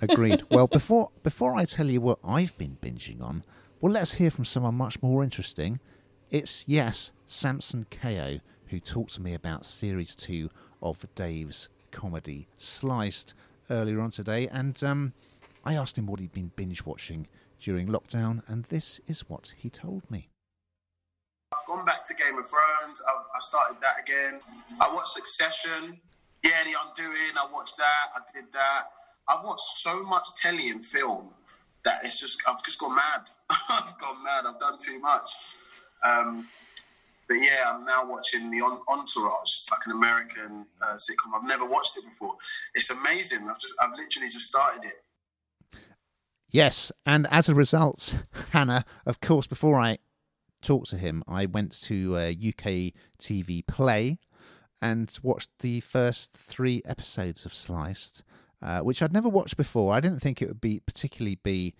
Agreed. 0.00 0.44
well, 0.50 0.68
before 0.68 1.10
before 1.24 1.56
I 1.56 1.64
tell 1.64 1.86
you 1.86 2.00
what 2.00 2.20
I've 2.22 2.56
been 2.58 2.78
binging 2.80 3.20
on, 3.20 3.42
well, 3.80 3.92
let's 3.92 4.14
hear 4.14 4.30
from 4.30 4.44
someone 4.44 4.76
much 4.76 5.02
more 5.02 5.24
interesting. 5.24 5.80
It's 6.30 6.64
yes, 6.68 7.10
Samson 7.26 7.86
Kayo, 7.90 8.40
who 8.72 8.80
talked 8.80 9.12
to 9.12 9.20
me 9.20 9.34
about 9.34 9.66
series 9.66 10.16
two 10.16 10.48
of 10.82 11.04
Dave's 11.14 11.68
comedy 11.90 12.48
Sliced 12.56 13.34
earlier 13.68 14.00
on 14.00 14.10
today, 14.10 14.48
and 14.48 14.82
um, 14.82 15.12
I 15.62 15.74
asked 15.74 15.98
him 15.98 16.06
what 16.06 16.20
he'd 16.20 16.32
been 16.32 16.50
binge 16.56 16.86
watching 16.86 17.26
during 17.60 17.86
lockdown, 17.86 18.42
and 18.48 18.64
this 18.64 18.98
is 19.06 19.28
what 19.28 19.52
he 19.58 19.68
told 19.68 20.10
me. 20.10 20.30
I've 21.52 21.66
gone 21.66 21.84
back 21.84 22.02
to 22.06 22.14
Game 22.14 22.38
of 22.38 22.46
Thrones. 22.48 23.02
I've, 23.06 23.26
I 23.36 23.40
started 23.40 23.76
that 23.82 24.00
again. 24.02 24.40
I 24.80 24.92
watched 24.92 25.12
Succession. 25.12 26.00
Yeah, 26.42 26.64
The 26.64 26.74
Undoing. 26.82 27.36
I 27.36 27.46
watched 27.52 27.76
that. 27.76 28.06
I 28.16 28.20
did 28.34 28.50
that. 28.54 28.84
I've 29.28 29.44
watched 29.44 29.68
so 29.76 30.02
much 30.02 30.28
telly 30.34 30.70
and 30.70 30.84
film 30.84 31.28
that 31.84 32.00
it's 32.04 32.18
just 32.18 32.38
I've 32.48 32.64
just 32.64 32.78
gone 32.78 32.96
mad. 32.96 33.28
I've 33.68 33.98
gone 33.98 34.24
mad. 34.24 34.46
I've 34.46 34.58
done 34.58 34.78
too 34.78 34.98
much. 34.98 35.28
Um, 36.02 36.48
but 37.28 37.34
yeah, 37.34 37.72
I'm 37.72 37.84
now 37.84 38.08
watching 38.08 38.50
the 38.50 38.62
Entourage. 38.62 39.44
It's 39.44 39.68
like 39.70 39.80
an 39.86 39.92
American 39.92 40.66
uh, 40.82 40.94
sitcom. 40.94 41.34
I've 41.34 41.46
never 41.48 41.64
watched 41.64 41.96
it 41.96 42.04
before. 42.04 42.34
It's 42.74 42.90
amazing. 42.90 43.48
I've 43.48 43.58
just 43.58 43.74
I've 43.80 43.92
literally 43.96 44.28
just 44.28 44.46
started 44.46 44.84
it. 44.84 45.78
Yes, 46.48 46.92
and 47.06 47.26
as 47.30 47.48
a 47.48 47.54
result, 47.54 48.22
Hannah, 48.50 48.84
of 49.06 49.20
course, 49.20 49.46
before 49.46 49.80
I 49.80 49.98
talked 50.60 50.90
to 50.90 50.98
him, 50.98 51.24
I 51.26 51.46
went 51.46 51.80
to 51.84 52.16
uh, 52.16 52.30
UK 52.30 52.92
TV 53.18 53.66
Play 53.66 54.18
and 54.82 55.16
watched 55.22 55.50
the 55.60 55.80
first 55.80 56.32
three 56.32 56.82
episodes 56.84 57.46
of 57.46 57.54
Sliced, 57.54 58.22
uh, 58.60 58.80
which 58.80 59.00
I'd 59.00 59.12
never 59.12 59.28
watched 59.28 59.56
before. 59.56 59.94
I 59.94 60.00
didn't 60.00 60.20
think 60.20 60.42
it 60.42 60.48
would 60.48 60.60
be 60.60 60.80
particularly 60.80 61.36
be 61.36 61.74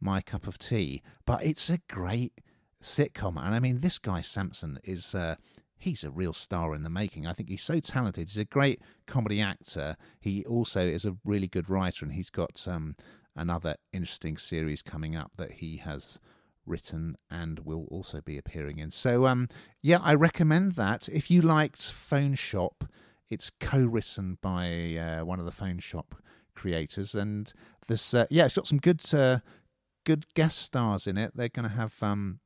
my 0.00 0.20
cup 0.20 0.46
of 0.46 0.58
tea, 0.58 1.02
but 1.24 1.44
it's 1.44 1.70
a 1.70 1.78
great 1.88 2.40
sitcom. 2.86 3.36
And 3.36 3.54
I 3.54 3.60
mean, 3.60 3.80
this 3.80 3.98
guy 3.98 4.20
Samson 4.20 4.78
is. 4.84 5.14
Uh, 5.14 5.36
he's 5.78 6.04
a 6.04 6.10
real 6.10 6.32
star 6.32 6.74
in 6.74 6.82
the 6.82 6.90
making. 6.90 7.26
I 7.26 7.32
think 7.32 7.48
he's 7.50 7.62
so 7.62 7.80
talented. 7.80 8.28
He's 8.28 8.38
a 8.38 8.44
great 8.44 8.80
comedy 9.06 9.40
actor. 9.40 9.96
He 10.20 10.44
also 10.46 10.80
is 10.80 11.04
a 11.04 11.16
really 11.24 11.48
good 11.48 11.68
writer, 11.68 12.04
and 12.04 12.14
he's 12.14 12.30
got 12.30 12.66
um, 12.66 12.96
another 13.36 13.76
interesting 13.92 14.38
series 14.38 14.82
coming 14.82 15.16
up 15.16 15.32
that 15.36 15.52
he 15.52 15.76
has 15.76 16.18
written 16.64 17.16
and 17.30 17.60
will 17.60 17.86
also 17.90 18.20
be 18.20 18.38
appearing 18.38 18.78
in. 18.78 18.90
So, 18.90 19.26
um, 19.26 19.48
yeah, 19.82 19.98
I 20.02 20.14
recommend 20.14 20.72
that. 20.72 21.08
If 21.08 21.30
you 21.30 21.42
liked 21.42 21.82
Phone 21.82 22.34
Shop, 22.34 22.84
it's 23.28 23.50
co-written 23.60 24.38
by 24.40 24.96
uh, 24.96 25.24
one 25.24 25.38
of 25.38 25.44
the 25.44 25.52
Phone 25.52 25.78
Shop 25.78 26.14
creators, 26.54 27.14
and 27.14 27.52
this, 27.86 28.14
uh, 28.14 28.26
yeah, 28.30 28.46
it's 28.46 28.54
got 28.54 28.66
some 28.66 28.78
good, 28.78 29.02
uh, 29.14 29.40
good 30.04 30.24
guest 30.34 30.58
stars 30.58 31.06
in 31.06 31.18
it. 31.18 31.32
They're 31.34 31.48
going 31.48 31.68
to 31.68 31.76
have 31.76 31.94
um, 32.02 32.40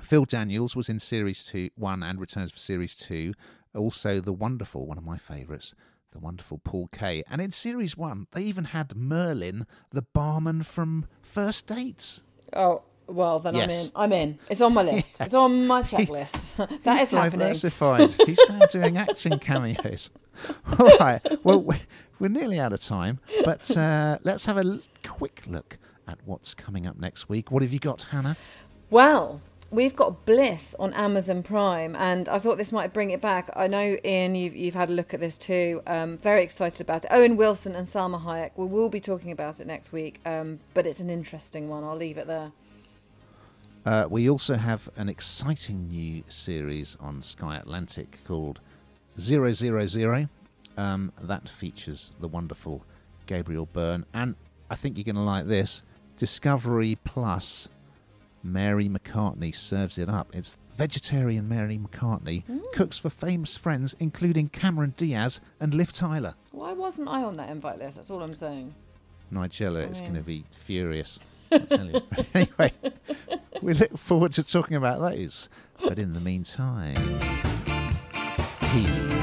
Phil 0.00 0.24
Daniels 0.24 0.74
was 0.74 0.88
in 0.88 0.98
series 0.98 1.44
two, 1.44 1.70
one, 1.76 2.02
and 2.02 2.20
returns 2.20 2.50
for 2.50 2.58
series 2.58 2.96
two. 2.96 3.34
Also, 3.74 4.20
the 4.20 4.32
wonderful, 4.32 4.86
one 4.86 4.98
of 4.98 5.04
my 5.04 5.16
favourites, 5.16 5.74
the 6.12 6.18
wonderful 6.18 6.58
Paul 6.64 6.88
Kaye. 6.92 7.22
And 7.30 7.40
in 7.40 7.50
series 7.50 7.96
one, 7.96 8.26
they 8.32 8.42
even 8.42 8.64
had 8.64 8.94
Merlin, 8.96 9.66
the 9.90 10.02
barman 10.02 10.62
from 10.62 11.06
First 11.22 11.66
Dates. 11.66 12.22
Oh, 12.54 12.82
well, 13.06 13.38
then 13.38 13.54
Yes. 13.54 13.90
I'm 13.94 14.12
in. 14.12 14.18
I'm 14.18 14.28
in. 14.28 14.38
It's 14.50 14.60
on 14.60 14.74
my 14.74 14.82
list. 14.82 15.16
It's 15.20 15.34
on 15.34 15.66
my 15.66 15.82
checklist. 15.84 16.56
that 16.82 16.98
He's 16.98 17.08
is 17.08 17.14
happening. 17.14 17.38
diversified. 17.40 18.10
He's 18.26 18.40
now 18.48 18.66
doing 18.70 18.96
acting 18.98 19.38
cameos. 19.38 20.10
All 20.78 20.96
right. 20.98 21.20
Well, 21.44 21.62
we- 21.62 21.76
we're 22.18 22.28
nearly 22.28 22.60
out 22.60 22.72
of 22.72 22.80
time, 22.80 23.18
but 23.44 23.76
uh, 23.76 24.16
let's 24.22 24.46
have 24.46 24.56
a 24.56 24.78
quick 25.04 25.42
look 25.48 25.76
at 26.06 26.18
what's 26.24 26.54
coming 26.54 26.86
up 26.86 26.96
next 26.96 27.28
week. 27.28 27.50
What 27.50 27.62
have 27.64 27.72
you 27.72 27.80
got, 27.80 28.02
Hannah? 28.04 28.36
Well, 28.90 29.40
we've 29.72 29.96
got 29.96 30.24
Bliss 30.26 30.76
on 30.78 30.92
Amazon 30.92 31.42
Prime, 31.42 31.96
and 31.96 32.28
I 32.28 32.38
thought 32.38 32.58
this 32.58 32.70
might 32.70 32.92
bring 32.92 33.10
it 33.10 33.20
back. 33.20 33.50
I 33.56 33.66
know, 33.66 33.96
Ian, 34.04 34.34
you've, 34.34 34.54
you've 34.54 34.74
had 34.74 34.90
a 34.90 34.92
look 34.92 35.14
at 35.14 35.20
this 35.20 35.38
too. 35.38 35.82
Um, 35.86 36.18
very 36.18 36.42
excited 36.42 36.80
about 36.82 37.04
it. 37.04 37.08
Owen 37.10 37.36
Wilson 37.36 37.74
and 37.74 37.86
Salma 37.86 38.22
Hayek. 38.22 38.50
We 38.54 38.66
will 38.66 38.90
be 38.90 39.00
talking 39.00 39.32
about 39.32 39.58
it 39.58 39.66
next 39.66 39.90
week, 39.90 40.20
um, 40.26 40.60
but 40.74 40.86
it's 40.86 41.00
an 41.00 41.10
interesting 41.10 41.68
one. 41.68 41.82
I'll 41.82 41.96
leave 41.96 42.18
it 42.18 42.26
there. 42.26 42.52
Uh, 43.84 44.06
we 44.08 44.30
also 44.30 44.54
have 44.54 44.88
an 44.96 45.08
exciting 45.08 45.88
new 45.88 46.22
series 46.28 46.96
on 47.00 47.20
Sky 47.22 47.56
Atlantic 47.56 48.20
called 48.24 48.60
Zero 49.18 49.52
Zero 49.52 49.86
Zero. 49.88 50.28
Um, 50.76 51.12
that 51.22 51.48
features 51.48 52.14
the 52.20 52.28
wonderful 52.28 52.84
Gabriel 53.26 53.66
Byrne, 53.72 54.06
and 54.14 54.36
I 54.70 54.76
think 54.76 54.96
you're 54.96 55.04
going 55.04 55.16
to 55.16 55.22
like 55.22 55.46
this. 55.46 55.82
Discovery 56.16 56.96
Plus. 57.04 57.68
Mary 58.42 58.88
McCartney 58.88 59.54
serves 59.54 59.98
it 59.98 60.08
up. 60.08 60.34
It's 60.34 60.58
vegetarian 60.76 61.48
Mary 61.48 61.78
McCartney 61.78 62.44
mm. 62.46 62.60
cooks 62.72 62.98
for 62.98 63.10
famous 63.10 63.56
friends, 63.56 63.94
including 64.00 64.48
Cameron 64.48 64.94
Diaz 64.96 65.40
and 65.60 65.74
Liv 65.74 65.92
Tyler. 65.92 66.34
Why 66.50 66.72
wasn't 66.72 67.08
I 67.08 67.22
on 67.22 67.36
that 67.36 67.50
invite 67.50 67.78
list? 67.78 67.96
That's 67.96 68.10
all 68.10 68.22
I'm 68.22 68.34
saying. 68.34 68.74
Nigella 69.32 69.90
is 69.90 70.00
mean- 70.00 70.10
going 70.10 70.20
to 70.20 70.26
be 70.26 70.44
furious. 70.50 71.18
I 71.52 71.58
tell 71.58 71.86
you. 71.86 72.00
anyway, 72.34 72.72
we 73.60 73.74
look 73.74 73.96
forward 73.98 74.32
to 74.32 74.42
talking 74.42 74.76
about 74.76 75.00
those. 75.00 75.48
But 75.84 75.98
in 75.98 76.14
the 76.14 76.20
meantime, 76.20 77.20
keep 78.72 79.21